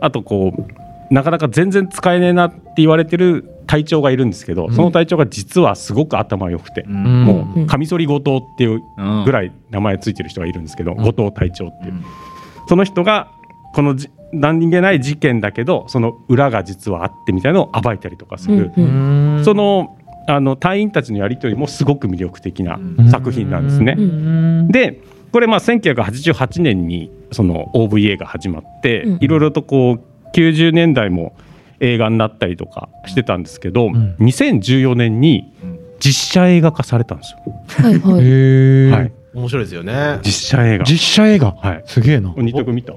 [0.00, 7.24] あとこうなかなか全然使えねえなって言われてる隊長がいるんですけど、その隊長が実はすごく頭良くて、ん。
[7.24, 8.82] もうカミソリ後藤っていう
[9.24, 12.02] ぐいらい名前ついてる人がいるんですけど、後藤隊長っていう、
[12.66, 13.30] その人が
[13.74, 18.72] このじ何気ない事件だけどその裏が実はあってみたいなのを暴いたりとかする、
[19.44, 19.96] その
[20.26, 22.78] あの隊員たちのやり取りもすごく魅力的な
[23.10, 23.96] 作品なんですね。
[23.98, 25.00] うんで
[25.32, 29.18] これまあ1988年にその OVA が始まってうん。
[29.20, 30.00] いろいろとこう
[30.34, 31.34] 90年代も
[31.80, 35.52] 映画になったりとかしてたんですけど、ん2014年に
[36.00, 37.38] 実写映画化されたんですよ。
[37.68, 38.24] はいはい。
[38.24, 40.18] へえ、はい、面白いですよね。
[40.22, 40.84] 実写映画。
[40.84, 41.82] 実写映画、はい。
[41.86, 42.92] すげえな二択見た？
[42.92, 42.96] い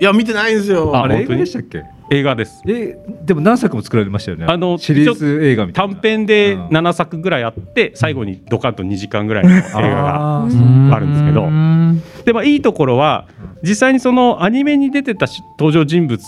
[0.00, 0.96] や見てないんですよ。
[0.96, 1.38] ああれ映本当に？
[1.40, 1.84] 画でしたっけ？
[2.10, 2.62] 映画です。
[2.66, 4.46] えでも何作も作られましたよね。
[4.48, 5.94] あのシリーズ映画みたいな。
[5.94, 6.66] 短編でうん。
[6.68, 12.02] 7作ぐらいあって最後にドカンと2時間ぐらいの映画があるんですけどうん。
[12.24, 13.28] でまあいいところは
[13.62, 16.20] 実際にそのアニメに出てたし登場人物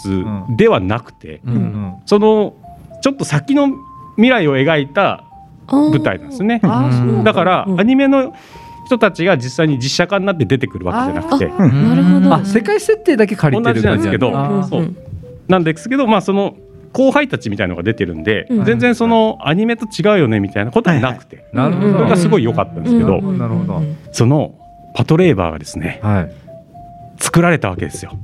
[0.56, 1.54] ではなくて、うん。
[1.54, 2.54] うんその
[3.02, 3.68] ちょっと先の
[4.14, 5.24] 未来を描いた
[5.66, 6.60] 舞台なんですね。
[7.24, 7.34] だ。
[7.34, 7.80] からうん。
[7.80, 8.32] アニメの
[8.86, 11.50] 人たちが実際に実写化になって出てくるわけじゃなくて。
[11.50, 12.34] あなるほど。
[12.34, 14.32] あ世界設定だけ借りてる同じなんですけどう
[15.48, 16.56] なんですけどまあその
[16.92, 18.64] 後輩たちみたいのが出てるんで、うん。
[18.64, 23.80] 全然そのアニメと違うよねみたいなことはなくて、なるほどそれがすごい良かったんですけど、うんなるほど
[24.12, 24.58] その
[24.94, 26.32] パトレーバーがですねはい。
[27.18, 28.18] 作られたわけですよ。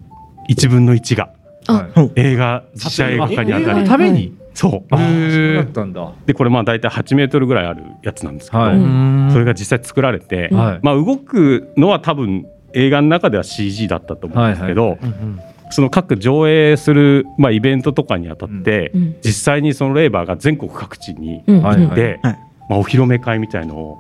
[0.51, 1.31] 1分の1が。
[1.67, 1.89] あ。
[1.95, 2.13] はい。
[2.17, 3.89] 映画実写映画化にあたり。
[3.89, 4.37] ために？
[4.53, 4.95] そう。
[4.95, 6.13] あそうだったんだ。
[6.27, 8.77] でこれまあ大体8メートルぐらいあるやつなんですけど、はい。
[8.77, 9.29] うん。
[9.33, 10.81] それが実際作られて、はい。
[10.83, 15.41] まあ、動くのは多分映画の中では CG だったと思うんですけど、はいうん
[15.71, 19.17] その各上映する、まあ、イベントとかにあたって、うん。
[19.23, 21.63] 実際にそのレーバーが全国各地にうん。
[21.63, 21.97] はいはい。
[21.97, 22.39] で、はい。
[22.69, 23.99] まあ、お披露目会みたいのを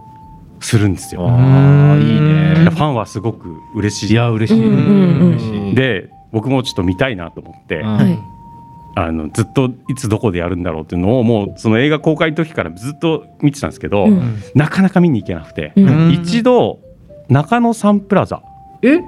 [0.61, 1.27] するんですよ。
[1.29, 2.71] ああいいね。
[2.71, 4.13] ファンはすごく嬉しい。
[4.13, 4.65] いや嬉しい。
[4.65, 5.29] うんうんうん。
[5.31, 5.75] 嬉しい。
[5.75, 8.19] で僕もちょっと見たいなと思って、うんはい。
[8.97, 14.43] あのずっといつどこでやるんだろうっていうのをもうその映画公開の時からずっと見てたんですけど、うん。
[14.55, 16.11] なかなか見に行けなくて、うん。
[16.13, 16.81] 一度
[17.29, 18.43] 中野サンプラザ
[18.83, 18.95] え？
[18.95, 19.03] へえ。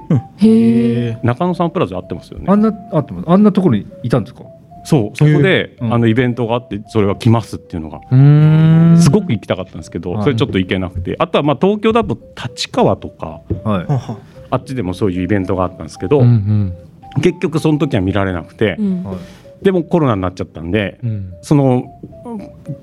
[1.12, 2.46] え中野サンプラザあってますよね。
[2.48, 4.42] あんなあってもあんなところにいたんですか？
[4.84, 5.94] そうそこで、うん。
[5.94, 8.98] あのイベントがあってそれが来ますっていうのがうん。
[9.00, 10.22] すごく行きたかったんですけど、はい。
[10.22, 11.16] それちょっと行けなくて。
[11.18, 13.86] あとはまあ東京だと立川とかはい。
[13.86, 14.18] はは。
[14.50, 17.22] あっちでもそういうイベントがあったんですけど、うんうん。
[17.22, 19.04] 結局その時は見られなくて、うん。
[19.04, 19.16] はい。
[19.62, 21.34] でもコロナになっちゃったんでうん。
[21.42, 21.84] その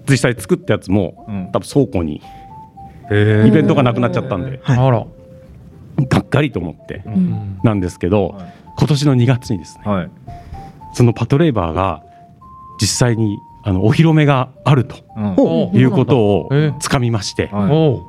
[0.07, 1.51] 実際作ったやつもうん。
[1.51, 2.21] 多分倉庫に
[3.09, 4.61] へイベントがなくなっちゃったんで。
[4.63, 5.05] あら
[6.05, 7.59] がっかりと思ってうん。
[7.63, 10.09] なんですけどはい今年の2月にですねはい。
[10.93, 12.03] そのパトレーバーが
[12.79, 15.35] 実際にあのお披露目があるとうん。
[15.37, 16.73] おいうことをえ？
[16.79, 18.05] つかみまして行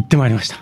[0.00, 0.56] ってまいりました。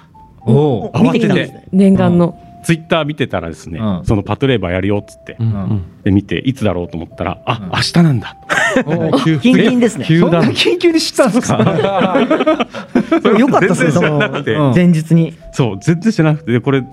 [0.45, 0.91] お。
[0.95, 1.65] お見てきたんですね。
[1.73, 2.39] 念願の。
[2.63, 4.05] ツイッター見てたらですねうん。
[4.05, 5.83] そのパトレーバーやるよっつってうん。
[6.05, 7.41] で見ていつだろうと思ったらうん。
[7.47, 8.37] あ明日なんだ。
[8.87, 10.05] うんおキンキンですね。
[10.07, 10.27] 急だ。
[10.27, 11.59] そんな緊急に知ったんですか？
[13.39, 14.19] よかったですねその。
[14.75, 15.35] 前日に。
[15.53, 16.53] そう全然知らなくて。
[16.53, 16.85] でこれ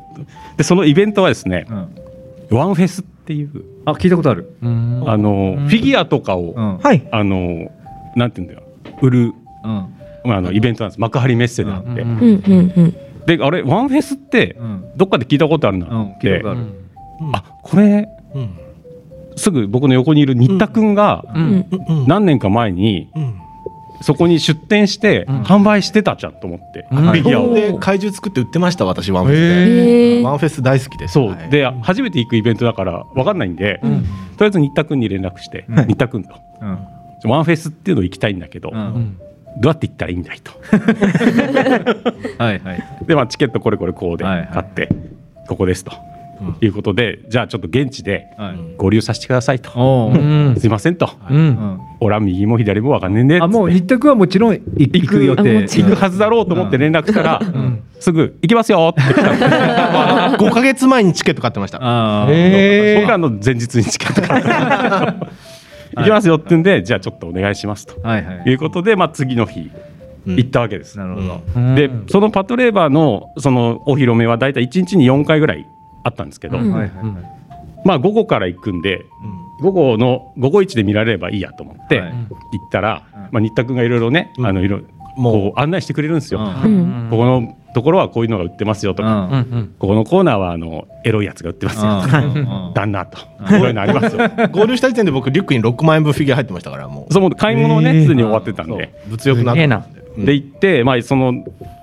[0.58, 2.58] でそのイベントはですねうん。
[2.58, 4.58] ワンフェスっていうあ聞いたことある。
[4.62, 5.68] うんあのうん。
[5.68, 7.72] フィギュアとかをあの
[8.16, 8.64] なんていうんだよ。
[9.02, 9.94] 売るうん。
[10.26, 11.00] まああのイベントなんです。
[11.00, 12.10] 幕張メッセであって、うん。
[12.10, 12.96] うんうんうん。
[13.28, 14.86] であれワンフェスってうん。
[14.96, 15.88] どっかで聞いたことあるな。
[15.88, 18.50] うんって、聞いたことあこれうん。
[19.36, 21.52] すぐ僕の横にいる新田君がううん。
[21.60, 22.08] んうん。
[22.08, 23.42] 何年か前にうん。
[24.02, 25.42] そこに出店してうん。
[25.42, 27.04] 販売してたじゃんと思って、うん。
[27.04, 27.54] フィギュアを。
[27.54, 30.24] で怪獣作って売ってました私ワンフェスへで。
[30.24, 31.16] ワンフェス大好きです。
[31.16, 31.50] そう、はい。
[31.50, 34.04] で初めて行くイベントだから分かんないんで、うん。
[34.04, 36.36] とりあえず新田君に連絡して、はい新田君と。
[36.62, 37.30] うん。
[37.30, 39.20] ワンフェスっていうの行きたいんだけど、うんうん
[39.60, 40.52] どうやって行ったらいいんだいと。
[42.38, 42.84] はいはい。
[43.08, 44.48] で、まあ、チケットこれこれこうではいはい。
[44.54, 44.90] 買って、
[45.48, 45.92] ここですと。
[46.40, 46.56] うん。
[46.62, 48.56] いうことでじゃあちょっと現地ではい。
[48.78, 49.72] 合流させてくださいと、
[50.58, 51.10] すいませんと、
[52.00, 53.44] 俺は右も左も分かんねえんでっつって。
[53.46, 55.62] あもう日卓はもちろん行行く予あ定。
[55.62, 57.80] もちろん行くはずだろうと思って連絡したら、ん。
[58.00, 59.34] すぐ行きますよって来た。
[59.34, 59.46] んで
[60.38, 61.80] 5か月前にチケット買ってました。
[61.80, 65.28] 僕らの前日にチケット買って
[65.98, 68.00] 行きますよって言うんでじゃあちょっとお願いしますと。
[68.02, 68.50] はいはい。
[68.50, 69.72] いうことで、まあ、次の日
[70.28, 70.36] うん。
[70.36, 70.98] 行ったわけです。
[70.98, 71.76] なるほど。
[71.76, 75.68] でそのパトレーバーのそのお披露目は大体1日に4回ぐらい
[76.04, 76.72] あったんですけど、うん。
[76.72, 76.92] はいはい
[77.86, 79.06] まあ午後から行くんで
[79.62, 82.12] 午後の午後一で見られればいいやと思ってはい。
[82.12, 83.22] 行ったら、うん。
[83.32, 84.46] まあ、新田君がいろいろね、うん。
[84.46, 84.88] あのいろもう
[85.18, 86.40] こう案内してくれるんですよ。
[86.40, 86.46] うん。
[86.46, 87.08] うん。
[87.10, 89.30] ここのところはこういうのが売ってますよとか、うん。
[89.30, 89.34] うん。
[89.34, 89.76] うん。
[89.80, 92.02] ここのコーナーはあのエロいやつが売ってますよ。
[92.04, 92.72] とか、うん。
[92.74, 93.18] 旦那と、
[93.50, 94.22] そういうのありますよ。
[94.52, 97.14] 合流した時点で僕リュックに6万円分フィギュア入ってましたからもう。
[97.14, 99.78] その買い物をねすでに終わってたんで、物欲なかった
[100.22, 101.34] んで行って、まあその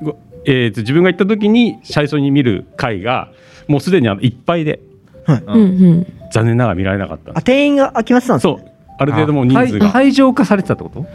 [0.03, 0.17] ご
[0.47, 3.29] えーと自分が行った時に最初に見る回が
[3.67, 4.81] もうすでにあのいっぱいで
[5.27, 5.55] うん。
[5.57, 6.07] うん。
[6.33, 7.33] 残念ながら見られなかった。
[7.35, 8.71] あ定員が空きまってたんですそう。
[8.99, 9.69] ある程度もう人はい。
[9.69, 11.07] 数が会場化されてたってこと？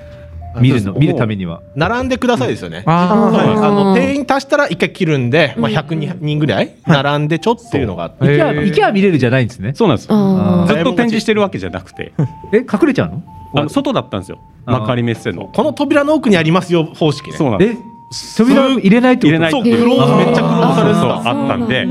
[0.60, 1.62] 見るの見るためには。
[1.76, 2.84] 並んでくださいですよね。
[2.86, 3.50] あはい。
[3.50, 9.74] あの定員足したら一回切るんで、まあ、100人ぐらい並んでちょっていうのがあって、行きゃ見れるじゃないんですね。
[9.76, 12.14] そうなんですずっと展示してるわけじゃなくて。
[12.54, 13.24] え隠れちゃうの？
[13.56, 14.40] あの外だったんですよ。
[14.66, 15.50] 幕張メッセの。
[15.54, 17.38] この扉の奥にありますよ方式ね。
[17.38, 18.44] そうなんです。
[18.44, 19.28] え扉入れないってこと？
[19.28, 21.88] 入れないそうクローズめっちゃクローズされてそうたあったんで。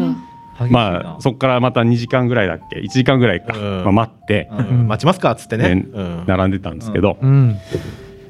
[0.70, 3.84] まあそこからまた2時間ぐらいだっけ？1時間ぐらいか、うん。
[3.84, 4.88] まあ、待って、うん。
[4.88, 5.76] 待ちますかっつってね。
[5.76, 6.24] ねうん。
[6.26, 7.56] 並んでたんですけど、うん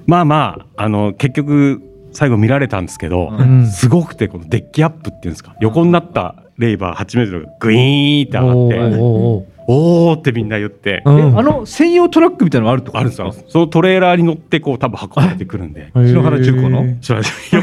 [0.08, 1.82] まあまああの結局
[2.12, 3.66] 最後見られたんですけど、うん。
[3.66, 11.18] すごくてこのデッキアップっていうんですか横になったレイバー8メートルがグイーンって上がっておーおってみんな言って、うん。
[11.18, 15.90] えあの専用トラックみたいなのがあるとあるんですよそのトレーラーに乗ってこう多分運ばれてくるんで。
[15.94, 16.84] 篠原中古の？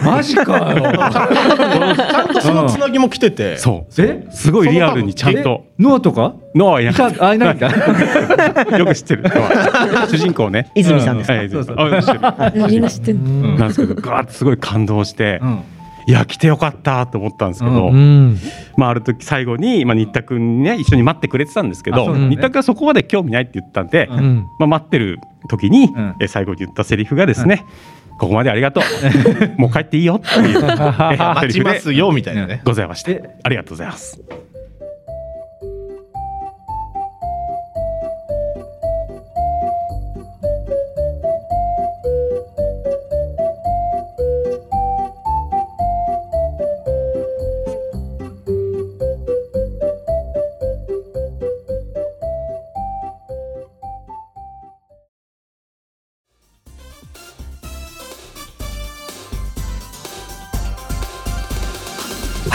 [0.03, 0.91] マジかよ。
[1.11, 4.01] ちゃんとそのつなぎも来てて、そう。
[4.01, 4.27] え？
[4.29, 5.65] すごいリアルにちゃんと。
[5.79, 6.35] ノアとか？
[6.53, 7.69] ノアはいなあいないんだ
[8.77, 9.31] よく知ってるノ
[10.03, 10.07] ア。
[10.07, 10.71] 主人公ね。
[10.75, 11.33] 泉さんですか？
[11.33, 11.81] はい泉さん。
[11.81, 12.67] あ知ってる。
[12.69, 13.19] みんな知ってる。
[13.19, 15.63] なんですけどガーッてすごい感動して、うん
[16.07, 18.37] いや来てよかったと思ったんですけど、うん
[18.77, 26.15] まあ、ある時最後に、まあ、新田君にね一緒に待ってくれてたんですけど、新田君はそこまで興味ないって言ったんで、まあ、待ってる時に、うん。
[26.19, 27.65] え最後に言ったセリフがですね、
[28.19, 28.83] ここまでありがとう。
[29.59, 30.61] もう帰っていいよっていうえ
[31.17, 34.21] 待セリフでちますよみたいなね、ございましてありがとうございます。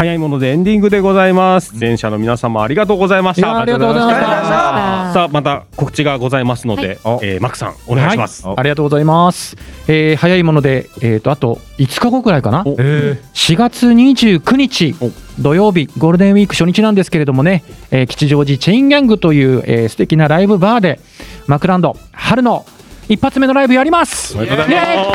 [0.01, 1.79] 早いものでエンディングでございます。
[1.79, 3.59] 出演者の皆様ありがとうございました。
[3.61, 4.21] ありがとうございました。
[5.13, 8.47] さあまた告知がございますので、えーマックさんお願いします。
[8.47, 8.57] はい。
[8.61, 9.59] ありがとうございます。
[9.89, 14.95] えー早いもので、えー、とあと5日後くらいかな、4月29日
[15.39, 20.99] 土曜日、ゴールデンウィーク初日なんですけれどもね、えー吉祥寺チェインギャングという、えー素敵なライブバーで、
[21.47, 22.65] マクランド春の
[23.11, 24.35] 一発目のライブやります。
[24.35, 25.15] おめでとうございま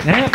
[0.00, 0.06] す。
[0.06, 0.30] ね。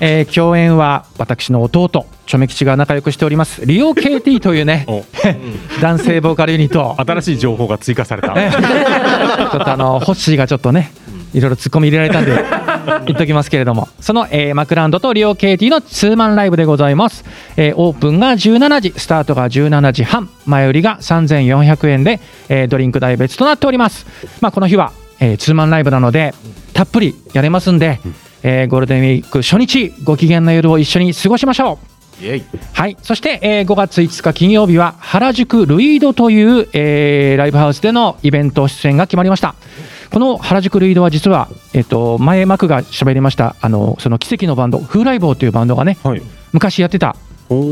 [0.00, 5.02] えー共演は私の弟、チョメ吉が仲良くしております、リオ KT というね、お。
[5.80, 6.94] 男性ボーカルユニット。
[6.98, 8.34] 新しい情報が追加された。
[8.34, 10.92] ね ちょっとあのホッシーがちょっとね
[11.32, 12.32] いろいろ突っ込み入れられたんで
[13.06, 13.88] 言っときますけれども。
[14.00, 17.24] その、えーマクランドとリオ KT のツーマンライブでございます、
[17.56, 22.20] えーオープンが17時スタートが17時半前売りが3400円で、
[22.50, 24.06] えードリンク代別となっております。
[24.42, 26.34] まあこの日は、えーツーマンライブなので
[26.74, 28.00] たっぷりやれますんで、
[28.42, 31.97] えーゴールデンウィーク初日ご機嫌な夜を一緒に過ごしましょう
[32.72, 39.54] はい、そして、えー5月5日金曜日は原宿ルイードという、えーライブハウスでのイベント出演が決まりました。
[40.10, 46.22] この原宿ルイードは実は、えっと前マクが喋りましたあのその奇跡のバンド風来坊というバンドがねはい。
[46.52, 47.14] 昔やってた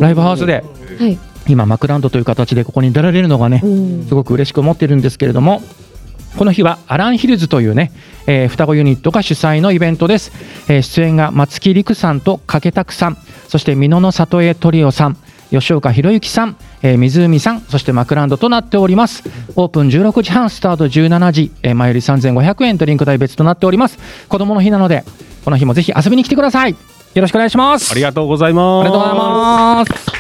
[0.01, 0.63] ライブハウスで
[0.99, 1.19] はい。
[1.49, 3.63] 今マクランドという形でここに出られるのがね
[4.09, 5.63] すごく嬉しく思ってるんですけれども
[6.37, 7.93] この日はアランヒルズというね、
[8.27, 10.33] えー双子ユニットが主催のイベントです、
[10.69, 13.17] えー出演が松木陸さんと掛拓さん
[13.49, 15.17] そして美濃の里江トリオさん
[15.51, 19.23] 吉岡博之さん、えー湖さんそしてマクランドとなっております。
[19.55, 23.99] オープン16時半スタート17時、えー前より3500円ドリンク代別となっております。
[24.29, 25.05] 子供の日なので
[25.45, 26.73] この日もぜひ遊びに来てください。
[26.73, 26.77] よ
[27.23, 27.93] ろしくお願いします。
[27.93, 28.87] ありがとうございます。
[28.87, 30.17] ありがとうございます。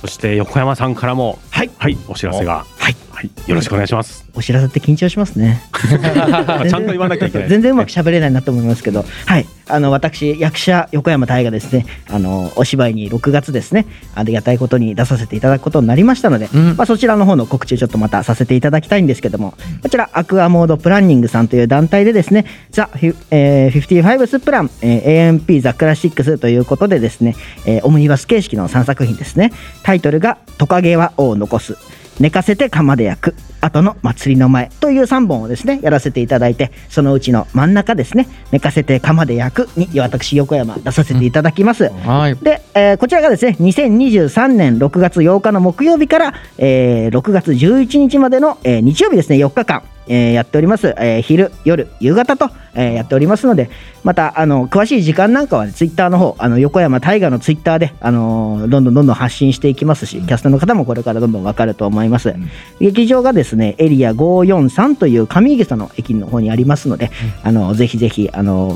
[0.00, 1.70] そして横山さんからも、はい。
[1.76, 4.26] はい、お知らせが、はいはい、よろしくお願いします。
[4.34, 5.60] お知らせって緊張しますね。
[5.76, 7.48] ちゃんと言わなきゃいけない。
[7.50, 19.52] 全然うまく喋れないなと思いますけど、はい、あの私役者横山大がですね、あのお芝居に6月ですね、ありがたいことに出させていただくことになりましたので、うんまあそちらの方の告知をちょっとまたさせていただきたいんですけども、
[19.82, 29.52] こちらアクアモードプランニングさんという団体でですね、ザ・フィえー、55スプラン、えー AMP ザ・クラシックスということでですね、えーオムニバス形式の3作品ですね。
[29.82, 31.76] タイトルがトカゲは尾を残す。
[32.20, 33.34] 寝かせて釜で焼く。
[33.62, 34.70] 後の祭りの前。
[34.80, 42.36] という3本をですねやらせていただいてそのうちの真ん中ですね寝かせて釜で焼くに私横山出させていただきます、はい。
[42.36, 53.70] で、えーこちらがですね2023年6月8日の木曜日から、えー6月11日までの、えー日曜日ですね4日間、えーやっております、えー昼夜夕方と、えーやっておりますので
[54.02, 62.34] またあの詳しい時間なんかは、ね、ツイッターの方あの横山大河のツイッターで、あのーどんどんどんどん発信していきますしキャストの方もこれからどんどん分かると思います、
[62.80, 67.10] 劇場がですねエリア543という上池の駅の方にありますので、
[67.42, 68.70] あのぜひぜひあの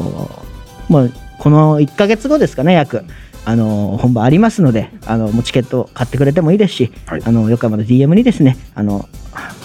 [0.49, 0.55] ー
[0.89, 3.05] もうこの1か月後ですかね約
[3.47, 7.23] あの本番ありますのであのもうチケット買ってくれてもいいですし、はい。
[7.25, 9.09] あの横山の DM にですねあのどう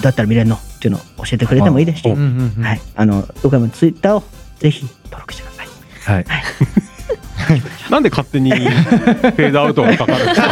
[0.04, 2.16] やったら見れるのっていうのを教えてくれてもいいですし、は
[2.74, 4.24] い、あの横山のツイッターを
[4.60, 5.68] ぜひ登録してください。
[6.16, 6.26] はい。
[7.90, 10.48] なんで勝手にフェードアウトがかかるんですか？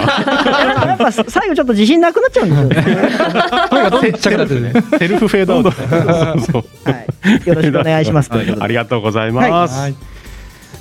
[0.88, 4.74] やっぱ最後ちょっと自信なくなっちゃうんですよね。
[4.98, 7.06] セルフフェードアウトは
[7.46, 8.32] い、よろしくお願いします。
[8.34, 9.80] ありがとうございます。
[9.80, 9.96] はい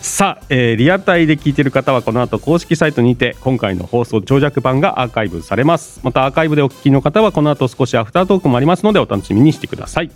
[0.01, 6.01] さあ、えーリアタイで聞いている方はこの後公式サイトにて今回の放送長尺版がアーカイブされます。
[6.03, 10.11] またアーカイブでお聞きの方はこの後少しアフタートークもありますのでお楽しみにしてください。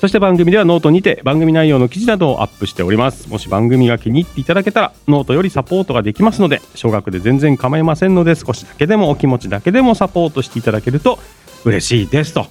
[0.00, 3.28] そして番組ではノートにて番組内容の記事などをアップしております。
[3.28, 11.18] もし番組が気に入っていただけたらノートよりサポートができますので少額で全然構いませんので少しだけでもお気持ちだけでもサポートしていただけると
[11.64, 12.34] 嬉しいです。
[12.34, 12.46] と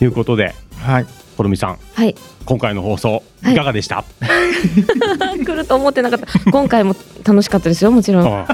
[0.00, 1.06] いうことではい。
[1.36, 1.78] このみさん。
[1.94, 2.14] はい。
[2.46, 4.04] 今回の放送はいかがでした、
[5.44, 6.50] 来ると思ってなかった。
[6.50, 6.94] 今回も
[7.24, 7.90] 楽しかったですよ。
[7.90, 8.26] もちろん。
[8.26, 8.46] あ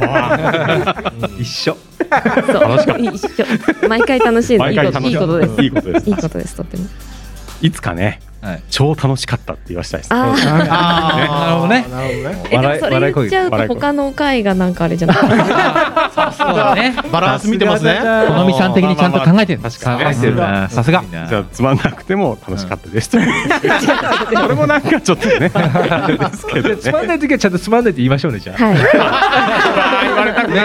[0.00, 1.76] あ 一緒。
[2.46, 3.26] そう楽しかった一
[3.82, 3.88] 緒。
[3.88, 4.70] 毎回楽しいの。
[4.70, 5.62] いいこと毎回楽しいいことです。
[5.62, 6.54] いいことですいいことです。
[6.56, 6.84] とっても。
[7.62, 8.20] いつかね、はい
[8.70, 10.14] 超楽しかったって言わせたいです。
[10.14, 10.34] あ
[10.70, 11.16] あ。
[11.46, 15.16] なるほどねなるほどねえでも笑いそれ言っちゃ他の回がなんかあれじゃない？
[15.16, 15.26] そ
[16.52, 20.14] うだね バランス見てますねこのみさん的にちゃんと考えてる確かに。
[20.70, 23.28] さすがじゃあつまんなくても楽しかったですという。
[24.34, 25.50] それもなんかちょっとね。
[26.80, 28.58] つまんない時はちゃんとつまんないって言いましょうねじゃめ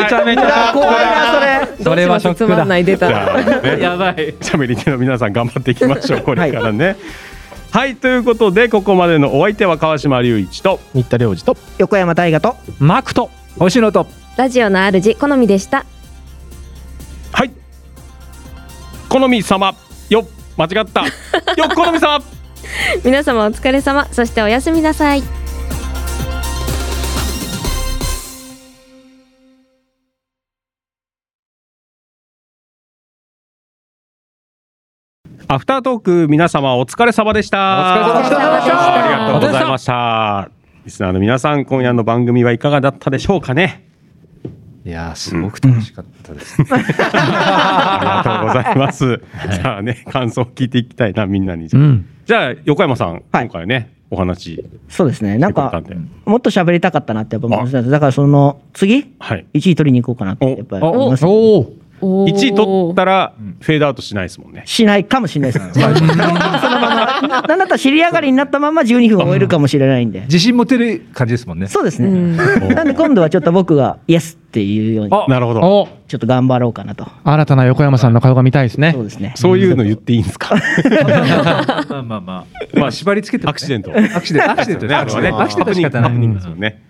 [0.10, 1.84] ちゃめちゃ怖いなそれ。
[1.84, 3.68] それはつまんない出じゃた。
[3.78, 6.22] やばい喋り手の皆さん頑張っていきましょう。
[6.22, 6.96] これからね。
[7.72, 14.08] はい、ということでここまでのお相手は川島隆一と新田良二と横山大河とマクト星野と。
[14.36, 15.86] ラジオの主好みでした。
[17.32, 17.52] はい。
[19.08, 19.74] 好み様
[20.10, 22.22] よ間違ったよ好み様。
[23.06, 24.06] 皆様お疲れ様。
[24.12, 25.41] そしておやすみなさい。
[35.52, 37.58] アフタートーク皆様お疲れ様でした。
[37.60, 40.50] お疲れ様でしたありがとうございました。
[40.86, 43.86] リスナーの皆さん、今夜の番組はいかがだったでしょうかね。
[44.86, 46.84] いやーすごく楽しかったです、あり
[48.08, 49.22] がとうございます。
[49.52, 51.66] じゃあね、感想を聞いていきたいな、みんなに。
[51.68, 52.06] うん。
[52.26, 54.64] じゃあ、横山さん、はい今回ね、お話。
[54.88, 55.38] そうですね。
[55.38, 55.84] なんか
[56.24, 57.82] もっと喋りたかったなってやっぱ思いました。
[57.82, 59.46] だからその、次、はい。
[59.54, 61.26] 1位取りに行こうかなって、やっぱり思います。
[61.26, 61.81] おお。
[62.02, 64.64] 1位取ったら、フェードアウトしないですもんね。
[64.66, 65.70] しないかもしれないです。
[65.74, 70.22] そのまま、なんだったら尻上がりになったまま12分終えるかもしれないんで。
[70.22, 72.08] 自信持てる感じですもんねそうですね。
[72.10, 75.62] うんなんで今度はちょっと僕がイエスっていうように、あなるほど。
[75.62, 77.08] おちょっと頑張ろうかなと。
[77.24, 79.04] 新たな横山さんの顔が見たいですねそう。
[79.04, 79.34] ですね。
[79.36, 80.56] そういうの言っていいんですか？
[81.90, 82.46] まあまあまあ
[82.80, 83.92] まあ縛りつけてアクシデント。
[83.92, 86.82] アクシデントアクシデントねあれはね、アクシデントは仕方ないハプニングですよね。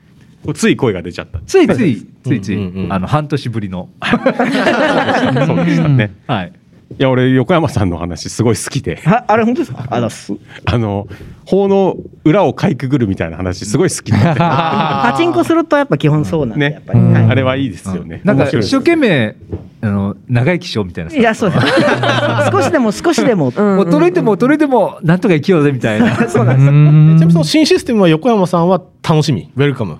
[0.54, 1.40] つい声が出ちゃった。
[1.46, 6.12] ついついついつい、うんうんうんあの半年ぶりの そうでしたね。
[6.28, 6.52] はい
[7.00, 9.86] いや、俺、横山さんの話すごい好きで、ああれ本当ですか？
[9.90, 10.34] あのす
[10.66, 11.08] あの、
[11.46, 14.18] 法の裏をかいくぐるみたいな話、すごい好きで。
[14.38, 17.00] パチンコするとやっぱ基本そうなんで、ねやっぱり。
[17.00, 18.20] うんはいあれはいいですよね。
[18.26, 19.36] なんか面白い一生懸命
[19.80, 21.66] あの長生きしようみたいなさいや、そうです。
[22.52, 23.46] 少しでも少しでも。
[23.46, 23.52] もう
[23.90, 26.68] 衰えても衰えてもなんとか生きようぜみたいなそうなんです。
[26.68, 29.98] ちなみにその新システムは横山さんは楽しみ、ウェルカム。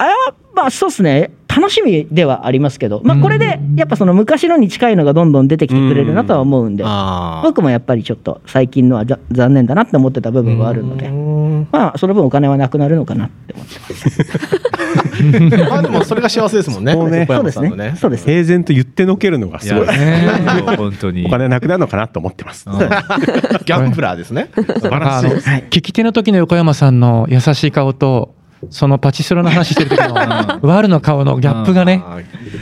[0.00, 1.30] あれは、まあそうですね。
[1.46, 11.10] 楽しみではありますけど、まあこれで、やっぱその昔のに近いのがどんどん出てきてくれるなとは思うんで、あ僕もやっぱりちょっと最近のはざ残念だなって思ってた部分はあるので、
[11.70, 14.70] まあその分お金はなくなるのかなって思ってます。
[15.70, 16.94] まあでもそれが幸せですもんね。
[16.94, 17.96] そうね横そうですね山さんのね。。
[17.98, 18.24] そうです。
[18.24, 19.86] 平然と言ってのけるのがすごい。
[19.86, 20.30] ね
[20.78, 22.70] 本当にお金なくなるのかなと思ってます。
[22.70, 24.48] うんギャンブラーですね。
[24.56, 25.28] 素晴らしい。
[25.28, 25.64] はい。
[25.68, 28.34] 聞き手の時の横山さんの優しい顔と、
[28.68, 32.02] そのパチスロの話してる時の ワールの顔のギャップがね、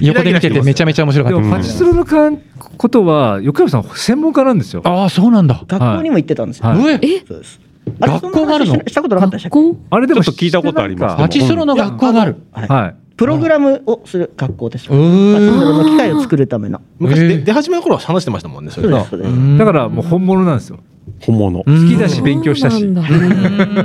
[0.00, 1.44] 横で見ててめちゃめちゃ面白かでった。
[1.48, 2.38] もパチスロのかん
[2.76, 4.82] ことは横山さん専門家なんですよ。
[4.84, 5.60] ああ、そうなんだ。
[5.66, 6.68] 学校にも行ってたんですよ。
[6.68, 6.78] はい。
[6.78, 6.92] 上
[7.26, 7.60] そうです。
[8.00, 9.58] あれ学校があるのししたことなかったでしたっけ？
[9.58, 11.16] こあれでもちょっと聞いたことあります。
[11.16, 12.36] パチスロの学校がある。
[12.52, 12.68] はい。
[12.68, 12.94] はい。
[13.16, 14.84] プログラムをする学校です。
[14.86, 16.80] パチスロの機械を作るための。
[17.00, 18.70] 昔出始めの頃は話してましたもんね。
[18.70, 18.88] それ。
[18.88, 20.78] だからもう本物なんですよ
[21.20, 21.58] 本物。
[21.58, 22.86] 好好きだし勉強したし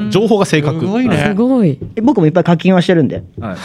[0.10, 0.80] 情報が正確。
[0.80, 1.34] すごいねす。
[1.34, 1.80] ごい。
[2.02, 3.24] 僕もいっぱい課金はしてるんで。
[3.40, 3.58] はい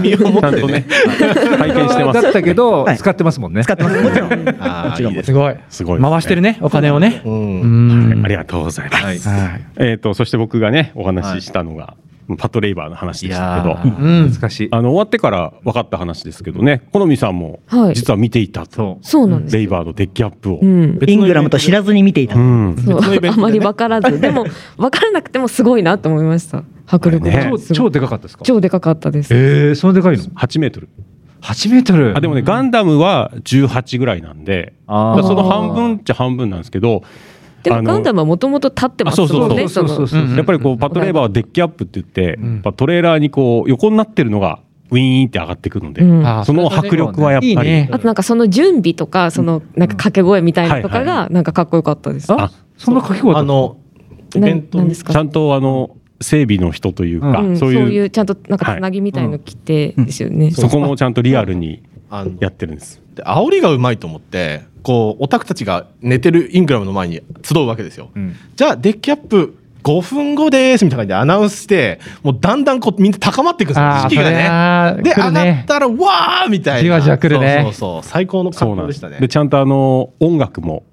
[0.00, 0.84] 身をもってねちゃんとね。
[1.58, 2.22] 体験してます。
[2.22, 4.02] だったけどはい使ってますもんね使ってます。
[4.02, 4.30] もちろん。
[4.30, 4.36] も
[4.96, 5.56] ちろんすすごい。
[5.68, 7.22] すごい回してるね、お金をね。
[7.24, 9.30] ありがとうございます。
[9.78, 11.94] えっと、そして僕がね、お話ししたのが、
[12.36, 18.70] パトレイバーの話いでしたけどや、ーうん懐かしいあの、終わってから分かった話ですけどね、好みさんもはい実は見ていたと。
[18.76, 19.56] そうそうなんです。
[19.56, 20.58] レイバーのデッキアップを。
[20.60, 20.98] うん。
[21.06, 22.36] イングラムと知らずに見ていた。
[22.36, 22.76] うん。
[22.78, 26.62] そうあまり分からず、でも分からなくてもすごいなと思いました。
[26.86, 28.44] 迫力がね超でかかったですか？
[28.44, 29.32] 超でかかったです。
[29.34, 30.88] えーそんなでかいの？8メートル。
[31.42, 34.92] 8メートルあ、でもね、ガンダムは18ぐらいなんで、そ
[35.34, 37.02] の半分っちゃ半分なんですけど、
[37.62, 39.62] でもガンダムはもともと立ってますもんね。
[40.36, 46.44] やっぱりこう、パトレーバーはデッキアップって言って、んやっぱトレーラーにこう、横になってるのが、ウィーンって上がってくるので、うん。
[46.44, 47.88] その迫力はやっぱり、いいね。
[47.92, 52.32] あとなんかその準備とか、そのなんか掛け声みたいなのとかがなんかかっこよかったです。
[52.32, 53.76] あそんな書き込あの、
[54.34, 55.12] イなベントなんですか？
[55.12, 60.50] ちゃんとあの、整備の人というか、うん、そそうういう、いうちゃんとなんかつなぎみたいの着てですよね。
[60.50, 63.00] そこもちゃんとリアルにあのやってるんです。
[63.14, 68.36] で煽りがうまいと思ってこうオタクたちが寝てるイングラムの前に集うわけですよ、うん。
[68.56, 73.86] じゃあデッキアップ5分後ですみたいな感じでアナウンスしてもうだんだんこうみんな高まっていくんですよ。
[73.86, 74.30] あー士気が
[74.96, 75.02] ね。
[75.02, 76.82] で上がったらわーみたいな。
[76.82, 77.60] じわじわ来るね。
[77.62, 78.10] そうそうそう。
[78.10, 79.18] 最高の格好ですしたね。
[79.20, 80.84] でちゃんとあの音楽も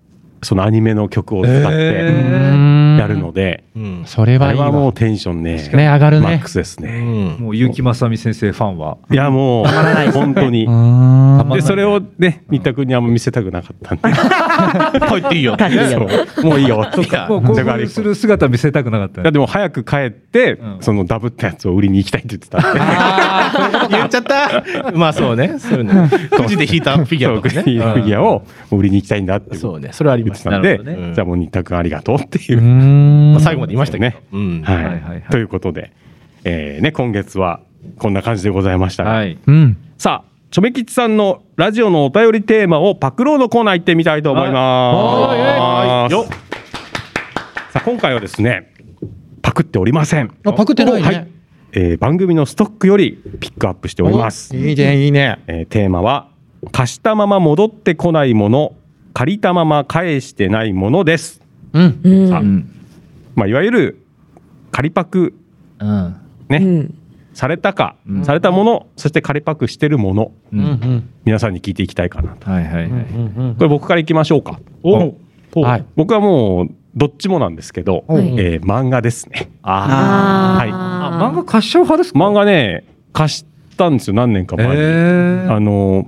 [0.42, 4.04] そのアニメの曲を使ってうんやるので、うん。
[4.06, 6.28] それはいいもうテンションねね上がるね。
[6.28, 7.38] マックスですうね、ん。
[7.40, 8.98] もう結城正美先生ファンは。
[9.12, 9.66] いやもう
[10.12, 10.66] 本当に。
[10.70, 11.50] うん。
[11.50, 14.18] でそれをね新田君にあんま見せたくなかったんで。
[15.08, 15.56] 帰っていいよ。
[15.58, 16.46] 帰っていいよそう。
[16.46, 20.78] もういいよっていやもう興奮する姿見せたくなかったいやでも早く帰って、うん。
[20.82, 22.80] そのダブったやつを売りに行きたいって言ってたんで。
[23.98, 24.92] 言っちゃった。
[24.94, 25.56] まあそうね。
[25.58, 29.90] そうねくじで引いたフィギュアとかそうフねィギュアを売りに行きたいんだってそうね。
[29.92, 31.14] それはあり言ましてたったんで、ね。
[31.14, 32.60] じゃあもう新田君ありがとうっていう。
[32.60, 33.32] う、ん。
[33.34, 34.62] まあ最後まで言いましたねうん。
[34.64, 35.02] はいはいはい。
[35.02, 35.24] はい。
[35.30, 35.92] ということで、
[36.44, 37.62] えーね、今月は
[37.98, 39.04] こんな感じでございました。
[39.04, 39.38] が、はい。
[39.46, 39.78] うん。
[39.98, 46.14] さあチョメ吉さんのラジオのお便りテーマをパクローのコーナー行ってみたいと思います。
[46.14, 46.26] よっ
[47.74, 48.74] さあ今回はですね
[49.42, 50.34] パクっておりません。
[50.46, 51.02] あパクってないね。
[51.02, 51.28] はい。
[51.74, 54.56] えー番組のストックよりピックアップしております。
[54.56, 55.44] いいねいいね。
[55.48, 56.30] えーテーマは
[56.72, 58.74] 貸したまま戻ってこないもの
[59.18, 61.42] 借りたまま返してないものです。
[61.74, 62.00] うん。
[62.04, 62.30] うん。
[62.30, 62.70] さあうん。
[63.34, 63.98] まあいわゆる
[64.72, 65.34] 仮パク
[65.80, 66.16] うん。
[66.50, 66.94] ね、うん。
[67.34, 68.24] されたか、うん。
[68.26, 70.32] されたものそして仮パクしてるもの。
[70.54, 70.64] ううん。
[70.66, 72.48] ん皆さんに聞いていきたいかなと。
[72.48, 72.86] はいはいはい。
[72.86, 74.60] うんこれ僕からいきましょうか。
[74.84, 75.16] お
[75.64, 75.86] はい。
[75.96, 78.28] 僕はもうどっちもなんですけど、はい。
[78.38, 79.50] えー漫画ですね。
[79.64, 80.70] あはい。
[80.72, 82.20] あ漫画合唱派ですか？
[82.20, 83.46] 漫画ね貸し
[83.78, 84.74] たんですよ何年か前に。
[84.74, 85.52] へー。
[85.52, 86.08] あの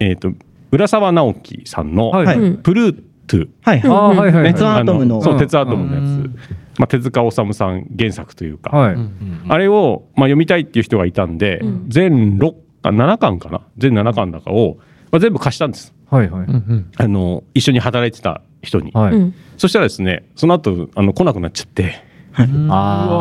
[0.00, 0.32] えっ、と
[0.70, 2.26] 浦沢直樹さんの、はい。
[2.26, 2.38] はい。
[2.38, 3.36] うんプルート。
[3.36, 4.42] ゥはいはいはい。
[4.42, 6.36] ね、鉄アトムのあそう、うん鉄アトムのやつ、うん。
[6.78, 8.96] まあ、手塚治虫さん原作というか、はい。
[9.48, 11.84] あれを、まあ、読みたいっていう人がいたんで、うん。
[11.88, 13.60] 全6巻7巻かな？
[13.78, 14.78] 全7巻の中を、
[15.12, 15.94] まあ、全部貸したんです。
[16.10, 16.46] はいはい。
[16.96, 19.14] あの一緒に働いてた人に、はい。
[19.14, 19.34] うん。
[19.58, 22.02] そしたらですねその後あの来なくなっちゃって、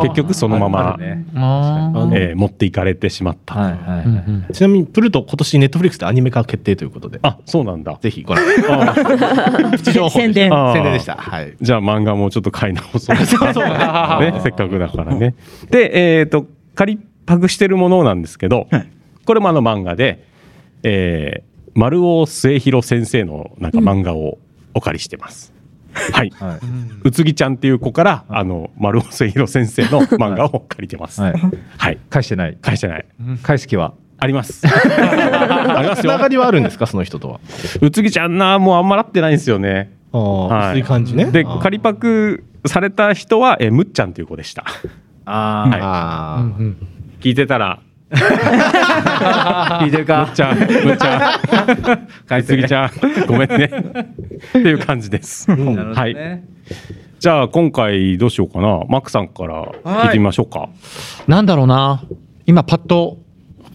[0.02, 1.26] 結局そのままね。
[1.34, 4.06] えー持っていかれてしまった、はいはい。
[4.06, 4.54] うんうん。
[4.54, 7.20] ちなみにプルト今年ネットフリックスでアニメ化決定ということで。
[7.22, 7.98] あそうなんだ。
[8.02, 8.44] ぜひご覧。
[10.12, 10.50] 宣伝。
[10.50, 11.16] 宣伝でした。
[11.16, 11.54] はい。
[11.60, 13.18] じゃあ漫画もちょっと買い直そう。
[14.22, 15.36] ね、せっかくだからね。
[15.70, 16.46] で、えっ、と、
[16.76, 18.88] 仮パクしてるものなんですけど、はい。
[19.26, 20.26] これもあの漫画で、
[20.84, 24.38] えー、丸尾末広先生のなんか漫画を
[24.74, 25.54] お借りしてます。
[25.94, 26.30] はい。
[26.40, 26.60] はい、
[27.04, 31.22] うつぎちゃんっていう子から、あの、丸尾末広先生の漫画を借りてます。
[31.22, 31.34] はい、
[31.78, 31.98] はい。
[32.10, 33.06] 返してない返してない。
[33.44, 33.94] 返す気は？
[34.22, 34.62] あります。
[34.62, 36.28] つなが。
[36.28, 37.40] りはあるんですかその人とは？
[37.82, 39.94] うつぎちゃんな、もうあんまらってないんですよね。
[40.12, 44.66] ああ、薄い感じねで、仮パクされた人は、えーむっちゃんという子でした。
[45.26, 46.88] あはいあー、うんうん
[47.22, 47.80] 聞いてたら、
[49.80, 51.40] 聞いてるむかっちゃん、むっちゃ
[51.98, 52.92] ん、買いすぎちゃん、
[53.28, 53.66] ごめんね。
[53.66, 55.52] っていう感じです。
[55.52, 56.16] はい。
[56.16, 56.44] ね
[57.20, 58.82] じゃあ今回どうしようかな。
[58.88, 60.70] マックさんから聞いてみましょうか。
[61.28, 62.02] なんだろうな
[62.46, 63.18] 今パッと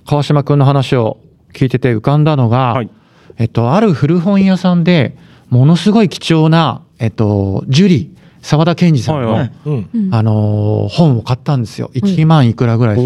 [0.07, 1.19] 川島君の話を
[1.53, 2.91] 聞いてて浮かんだのが、はい
[3.37, 5.17] えっと、ある古本屋さんで
[5.51, 9.53] ものすごい貴重な、えっと、ジュリー沢田研二さんの、はいはい。
[9.65, 10.09] うん。
[10.13, 11.91] あのー本を買ったんですよ。
[11.95, 12.97] 1万いくらぐらい。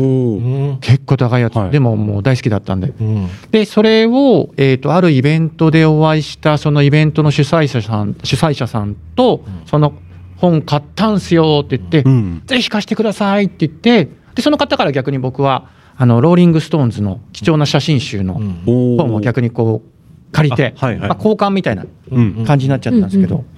[0.80, 1.70] 結構高いやつ、はい。
[1.70, 2.93] でももう大好きだったんで。
[3.01, 3.28] うん。
[3.53, 9.95] でそれを、えー、とあるイベントでお会いしたそのイベントの主催者さん主催者さんと、その
[10.39, 12.43] 本買ったんすよって言って、うん。
[12.45, 18.34] ぜひ貸してくださいって言ってでその方から逆に僕はあのローリング・ストーンズの貴重な写真集の
[18.66, 21.09] 本を逆にこう借りて、あはいはい。
[21.09, 22.45] まあ、交換みたいなうん。
[22.45, 23.57] 感じになっちゃったんですけど、うんもう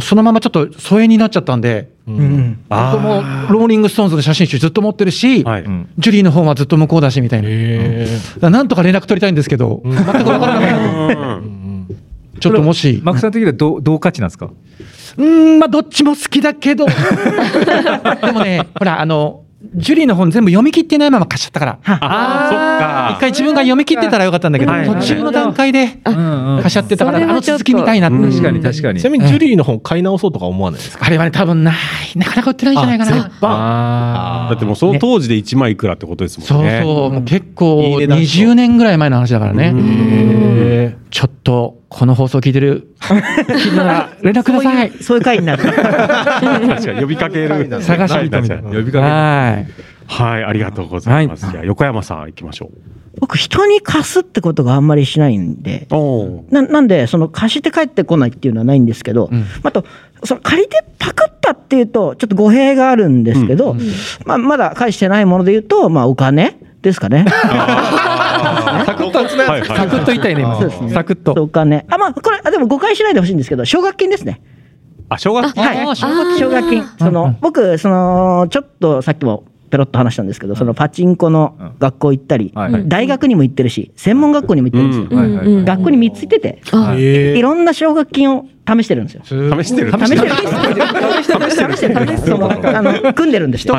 [0.00, 2.58] そのままちょっと疎遠になっちゃったんで、ううん。
[2.68, 5.62] 僕もローリング・ストーンズの写真集ずっと持ってるし、はい。
[5.62, 5.88] うん。
[5.98, 7.48] ジュリーの本はずっと向こうだしみたいな。
[7.50, 11.42] へだからなんとか連絡取りたいんですけど、全く分からなかっ
[12.40, 14.50] ちょっともし、マックさん的にはどう同価値なんですか？
[15.18, 19.42] うーん、まあ、どっちも好きだけど、 でもね、ほら、あの、
[19.74, 23.16] ジュリーの本全部読み切ってないまま貸しちゃったから、あ、そっか。
[23.16, 28.16] 一回自分が読み切ってたらよかったんだけど、はい途中の段階で貸しちゃってたから、あの続きみたいなって。
[28.16, 28.30] うん。
[28.30, 29.00] 確かに確かに。
[29.00, 31.06] ちなみにジュリーの本買い直そうとか思わないですか？
[31.06, 31.74] あれはね、多分ない、
[32.16, 33.30] なかなか売ってないんじゃないかな。
[33.42, 36.80] あだってもうその当時で1枚いくらってことですもそうんね。
[36.82, 38.52] そう、もう結構いい値段しそう。
[38.52, 39.72] 20年ぐらい前の話だからね。
[39.76, 44.92] へちょっと、この放送聞いてる、 聞いてたら連絡ください。
[45.02, 45.64] そういう回になる。
[45.64, 47.82] 確かに呼びかける。
[47.82, 49.66] 探し人みたいなはい呼びかはい。
[50.06, 51.50] はい、ありがとうございます。
[51.50, 52.70] じゃあ横山さん行きましょ
[53.18, 55.88] 僕、人に貸すってことがあんまりしないんで。
[56.50, 59.84] ななんで、その貸して帰ってこないっていうのはないんですけど、うんあと、
[60.22, 63.76] その借りてパクったっていうと、ちょっと語弊があるんですけど、
[64.24, 67.26] まあ、まだ返してないもので言うと、まあ、お金ですかね。
[69.28, 70.56] サクッと、はいサクッと言いたいね、今。
[70.58, 70.90] そうですね。
[70.90, 71.32] サクッと。
[71.32, 71.84] お金。
[71.88, 74.40] あ、まあ、これ、あでも誤解しないでほしいんですけど、奨学金ですね。
[75.08, 75.64] あ、奨学金。
[75.64, 75.96] はい。
[75.96, 76.38] 奨学金。
[76.38, 76.84] 奨学金。
[76.98, 82.52] その、僕、その、ちょっとさっきもペロッと話したんですけど、そのパチンコの学校行ったり、
[82.86, 85.64] 大学にも行ってるし、専門学校にも行ってるんですよ。
[85.64, 89.22] 学校に3つ行ってて、いろんな奨学金を試してるんですよ。
[89.24, 89.32] 試
[89.64, 89.92] してる。
[89.92, 90.30] 試してる。
[91.70, 92.18] 試してる。
[92.18, 93.76] そのあの組んでるんですよ。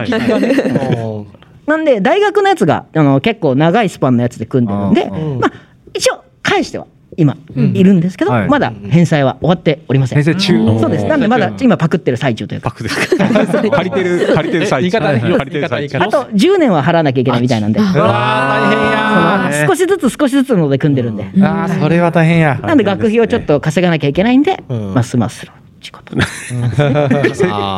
[1.68, 5.40] はいなんで大学のやつがあの結構長いスパンのやつで組んでるんで、うん。
[5.40, 5.52] まあ
[5.94, 6.88] 一応返しては
[7.18, 8.50] 今いるんですけど、はい。
[8.50, 10.24] まだ返済は終わっておりません。
[10.24, 10.56] 先生中。
[10.56, 10.80] うん。
[10.80, 11.06] そうです。
[11.06, 12.70] なんでまだ今パクってる最中というか。
[12.70, 12.98] パクです。
[13.16, 15.00] 借りてる、借りてる最中。
[15.00, 15.98] 言い方ね借りてる最中。
[16.00, 22.60] あと10年は払わなきゃいけないみたいなんで、その少しずつ少しずつので組んでるんで、ああ、それは大変や。
[22.62, 24.94] なんで学費をちょっと稼がなきゃいけないんで、うん。
[24.94, 25.52] ますます
[25.82, 26.16] る仕事。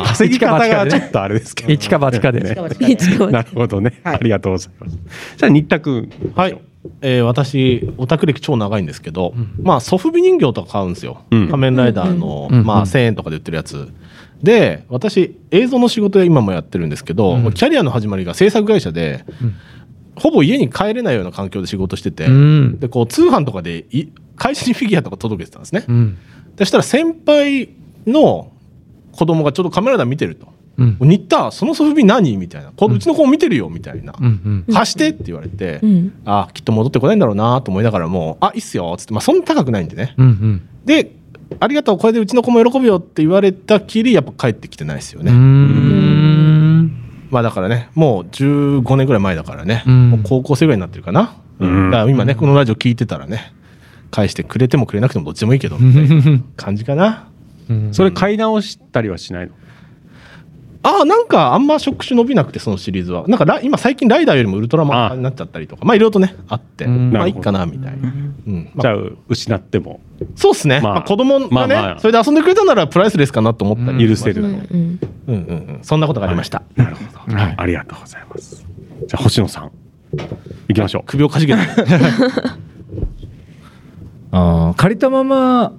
[0.06, 1.72] 稼ぎ方がちょっとあれですけど。
[1.72, 2.56] 一か八かで。
[2.80, 4.00] 一かなるほどね。
[4.04, 4.98] はいありがとうございます。
[5.36, 6.10] じゃあ、新田君。
[6.34, 6.58] はい。
[7.00, 11.24] えー私、オタク歴超長いんですけど、まあ、ソフビ人形とか買うんですよ。
[11.30, 13.88] うん仮面ライダーの、うんまあ、1000円とかで売ってるやつ。
[14.42, 19.24] で、私、映像の仕事で今もやってるんですけど、うんキャリアの始まりが制作会社で、
[20.16, 22.78] ほぼ家に帰れないような環境で仕事してて、うん。
[22.78, 25.84] で、こう、通販とかでい、会社にフィギュアとか届けてたんですね。
[25.88, 26.18] うん。
[26.58, 27.68] そしたら先輩
[28.06, 28.52] の
[29.12, 30.48] 子供がちょっとカメラライダー見てると。
[30.76, 30.96] うん。
[31.00, 32.36] 新田、そのソフビ何？
[32.36, 32.72] みたいな。
[32.72, 34.14] こううちの子も見てるよ、みたいな。
[34.20, 34.64] うん。
[34.72, 40.14] 貸してって言われて、うんあきっと戻ってこないんだろうなと思いながらも、あいいっすよっつって、まあ、そんな高くないんでね。
[40.16, 40.68] うん。
[40.84, 41.12] で、
[41.60, 45.30] ありがとうこれでうちの子も喜ぶよって言われたきりやっぱ帰ってきてないですよね、
[47.30, 53.52] まあだからねもう15年ぐらい前だからね、うんもう高校生ぐらいになってるかな、うんだから今ねこのラジオ聞いてたらね
[54.10, 57.28] 返してくれてもくれなくてもどっちでもいいけどみたいな感じかな
[57.92, 59.52] それ買い直したりはしないの？
[60.86, 63.26] ああなんかあんま触手伸びなくてそのシリーズは。
[63.26, 65.84] なんかラ今最近ライダーよりもウルトラマンになっちゃったりとか。
[65.86, 66.84] まあいろいろとねあって。
[66.84, 67.10] うん。
[67.10, 68.12] まあいいかなみたいな、
[68.46, 68.70] うん。
[68.74, 68.96] まあ、じゃあ
[69.28, 70.00] 失っても。
[70.36, 70.94] そうっすね、まあ。
[70.96, 72.00] まあ、子供がね、まあまあ。
[72.00, 74.06] それで遊んでくれたならプライスレスかなと思ったり。
[74.06, 74.52] 許せる、うんう。
[74.52, 75.38] んうんうんう
[75.78, 75.80] ん。
[75.80, 77.54] そんなことがありました、なるほど、はい。
[77.56, 78.66] ありがとうございます。
[79.06, 79.70] じゃあ星野さん。
[80.68, 81.04] 行きましょう。
[81.06, 81.60] 首をかしげて。
[84.32, 85.72] あー借りたまま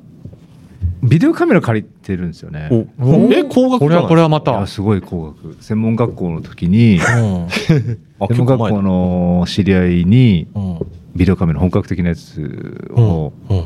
[1.08, 2.70] ビデオカメラ借りてるんですよね。
[2.72, 5.58] え高額これはこれはまいたやすごい高額。
[5.62, 6.97] 専門学校の時に。
[6.97, 7.47] うん。
[8.20, 10.80] あ専門学校の知り合いにうん
[11.16, 13.64] ビデオカメラ本格的なやつを、うん。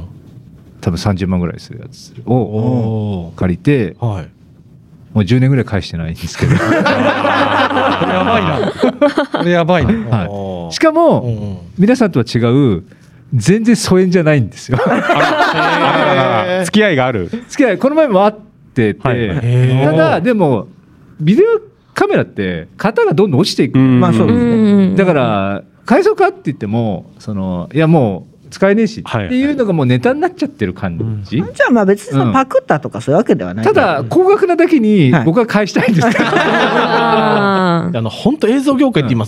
[0.82, 4.30] 多分30万ぐらいするやつをお借りてーはい。
[5.14, 6.84] もう10年ぐらい返してないんですけど、 これや
[8.24, 8.72] ばいな。
[9.32, 9.94] これやばいな。
[10.18, 12.38] はい、しかかも、皆さんとは違
[12.78, 12.84] う
[13.34, 14.78] 全然疎遠じゃないんですよ。
[14.82, 17.30] あ付き合いがある？
[17.30, 18.34] 付き合いこの前も会っ
[18.74, 19.30] てて、はい。
[19.30, 20.68] はいただでも
[21.20, 21.62] ビデオ
[21.94, 24.00] カメラって型がどんどん落ちていく、うん。
[24.00, 24.96] まあそうですね。
[24.96, 29.26] だから返そうかって言ってもそのいやもう使えねえしはい。
[29.28, 33.66] っていうのがもうネタになっちゃってる感じ、じゃあまあ別にそのパクったとかそういうわけではない。
[33.66, 35.26] ただ高額なだけにはい。
[35.26, 36.08] 僕は返したいんです。
[36.10, 39.26] けど、あ あの本当映像業界って今、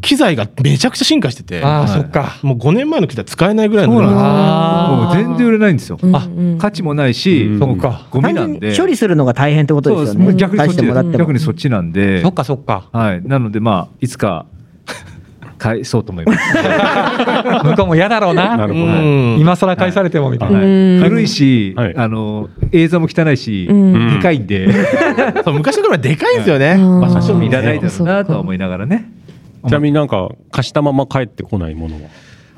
[0.00, 1.88] 機材がめちゃくちゃ進化しててああ、はい。
[1.88, 2.38] そっか。
[2.42, 6.28] もう5年前の機材使えないぐらいのそうなんです全然売れないんですよ、あ
[6.58, 8.06] 価値もないし、そっか。
[8.10, 8.70] ゴミなんで。
[8.70, 10.34] に処理するのが大変ってことですよね。
[10.34, 12.88] 逆にそっち逆にそっちなんで、そっかそっか。
[12.92, 14.46] はい、なのでまあいつか
[15.58, 16.38] 返そうと思います、
[17.66, 18.56] 向こうも嫌だろうな。
[18.56, 18.86] なるほど。
[18.86, 19.38] うん。
[19.40, 21.28] 今更返されてもみたいな、古い。
[21.28, 21.96] し、はい。
[21.96, 24.14] あの映像も汚いし、うん。
[24.14, 24.68] でかいんで、
[25.44, 26.76] そう昔のカメラでかいんですよね。
[26.78, 27.00] うん。
[27.00, 29.17] 場所いらないだろうなとは思いながらね
[29.66, 32.08] ちなみになんか貸したまま帰ってこないものは？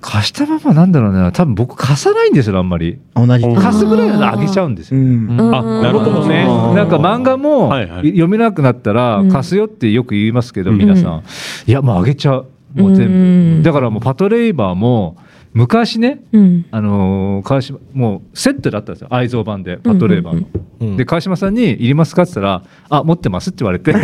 [0.02, 2.98] 貸したままなんだろうな多分僕貸さないんですよあんまり。
[3.14, 3.44] 同じ。
[3.44, 5.28] うん貸すぐらいならあげちゃうんですうよ、ん。
[5.28, 5.54] うん。
[5.54, 6.46] あなるほどね。
[6.74, 9.30] なんか漫画も読めなくなったらうん。
[9.30, 10.78] 貸すよってよく言いますけど、うん。
[10.78, 11.22] 皆さん。
[11.66, 12.46] いやもうあげちゃう。
[12.74, 13.16] もう全部、う
[13.58, 13.62] ん。
[13.62, 15.16] だからもうパトレイバーも
[15.52, 16.66] 昔ねうん。
[16.70, 19.08] あのー川島もうセットだったんですよ。
[19.10, 20.46] 愛蔵版でパトレーバーの。
[20.80, 20.96] うん。
[20.96, 23.92] で川島さんに「いりますか?」って言ったら「あ持ってます」って言われて。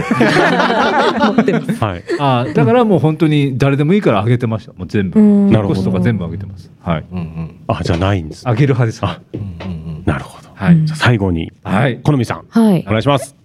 [1.81, 2.03] はい。
[2.19, 4.73] あだからもう本当に誰でもいいからあげてました。
[4.73, 5.51] もう全部、うん。
[5.51, 6.71] なるほどコスとか全部あげてます。
[6.81, 7.05] はい。
[7.13, 7.55] うんうん。
[7.69, 8.51] あじゃあないんですね。
[8.51, 9.01] あげる派です。
[9.05, 10.49] あうんうんなるほど。
[10.55, 11.99] はい、じゃあ最後にはい。
[12.03, 12.45] 好みさん。
[12.49, 12.85] はい。
[12.87, 13.37] お願いします。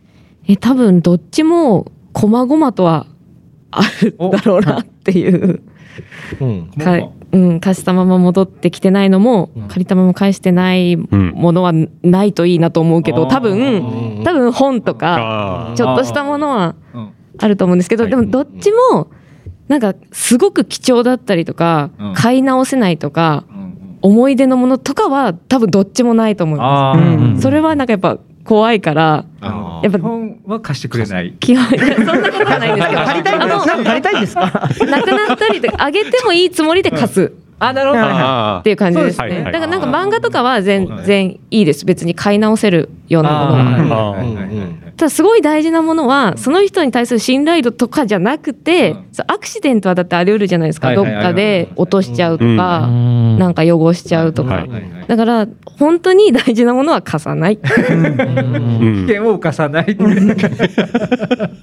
[0.47, 3.05] え多分どっちも細々とは
[3.71, 5.61] あるだろうなっていう
[6.39, 6.71] うん。
[6.77, 9.67] かうん、貸したまま戻ってきてないのも、うん。
[9.67, 11.71] 借りたまま返してないものは
[12.03, 17.11] ないといいなと思うけど、うん多分多分本とかあちょっとしたものはうん。
[17.37, 18.11] あると思うんですけど、はい。
[18.11, 19.09] でもどっちも
[19.67, 22.13] なんかすごく貴重だったりとか、うん。
[22.13, 23.45] 買い直せないとか
[24.01, 26.99] 思い出のものとかは多分どっちもないと思います。
[26.99, 27.41] うん。
[27.41, 33.65] それはなんかやっぱ怖いからあやっぱ基本は貸してくれない基本そんなことはないんですけど借りたいんです。
[33.67, 33.83] なんか？
[33.83, 34.41] 借りたいんですか？
[34.87, 37.33] なくなったりとかあげてもいいつもりで貸す。
[37.63, 38.01] あなるほど。
[38.03, 39.43] あっていう感じですね。
[39.43, 41.85] だからなんか漫画とかは全然いいです。
[41.85, 44.15] 別に買い直せるようなものは。
[44.97, 49.05] ただすごい大事なものはその人に対する信頼度とかじゃなくて、うん。
[49.11, 50.93] そうアクシデントはだってあり得るじゃないですか。
[50.95, 51.23] どっはいはい。
[51.23, 52.57] はいかで落としちゃうとうん。
[52.57, 53.37] か、うん。
[53.37, 54.55] なんか汚しちゃうとか。
[54.55, 54.69] はい
[55.07, 55.47] だから
[55.77, 57.59] 本当に大事なものは貸さない。
[57.59, 59.05] うん。
[59.07, 59.97] 危険を犯さない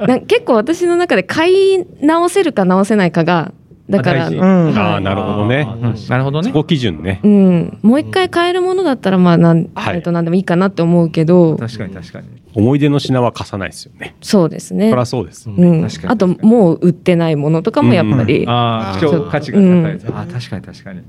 [0.06, 3.52] なん結構私の中で買い直せるか直せないかが
[3.88, 4.78] だからうん。
[4.78, 5.66] ああなるほどね。
[6.08, 6.48] なるほどね。
[6.48, 7.20] そこ基準ね。
[7.22, 9.96] うん、もう一回買えるものだったらまあなん、はい。
[9.96, 11.56] えっと何でもいいかなって思うけど。
[11.56, 12.26] 確かに確かに。
[12.54, 14.16] 思い出の品は貸さないですよね。
[14.20, 14.90] そうですね。
[14.90, 21.02] そりゃそうですうん、確かにあともう売ってないものとかもやっぱり、ああ貴重価値が高いあー確かに確かに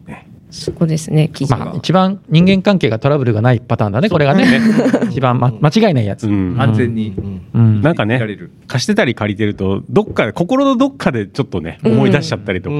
[0.52, 4.62] そこですね基準まあ、一番人間関係がトラブルがないパターンだねこれがね。
[5.10, 6.56] 一番、ま、間違いないやつ、うん。
[6.60, 7.14] 安全に。
[7.54, 7.82] うん。
[7.82, 8.20] なんかね
[8.68, 12.76] 貸してたり借りてるとどっかで心のどっかでちょっとね思い出しちゃったりとか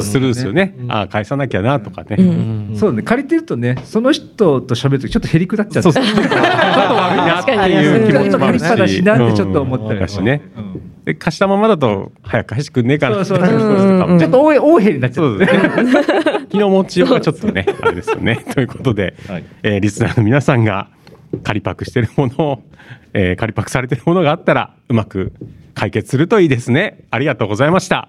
[0.00, 0.74] するんですよね。
[0.88, 2.16] ああ返さなきゃなとかね。
[2.18, 3.02] うんそうね。
[3.02, 6.04] 借りてるとねその人と喋るときちょっとへりくだっちゃってそうそう。
[6.04, 8.62] ちょっと悪いなっていう気持ちもあるし。
[8.62, 10.42] ちょっと借りっぱなしなってちょっと思ったりうんだしね。
[10.56, 13.24] うんで貸したままだと早く返してくんねえかな。
[13.24, 13.38] ちょっ
[14.30, 15.48] と大大へりになっちゃそうね。
[16.48, 18.44] 気の持ちようがちょっとねあれですよね。
[18.54, 19.44] ということで、はい。
[19.62, 20.88] えーリスナーの皆さんが
[21.42, 22.62] 仮パクしてるものを、
[23.14, 25.32] えー仮パクされてるものがあったらうまく
[25.74, 27.04] 解決するといいですね。
[27.10, 28.08] ありがとうございました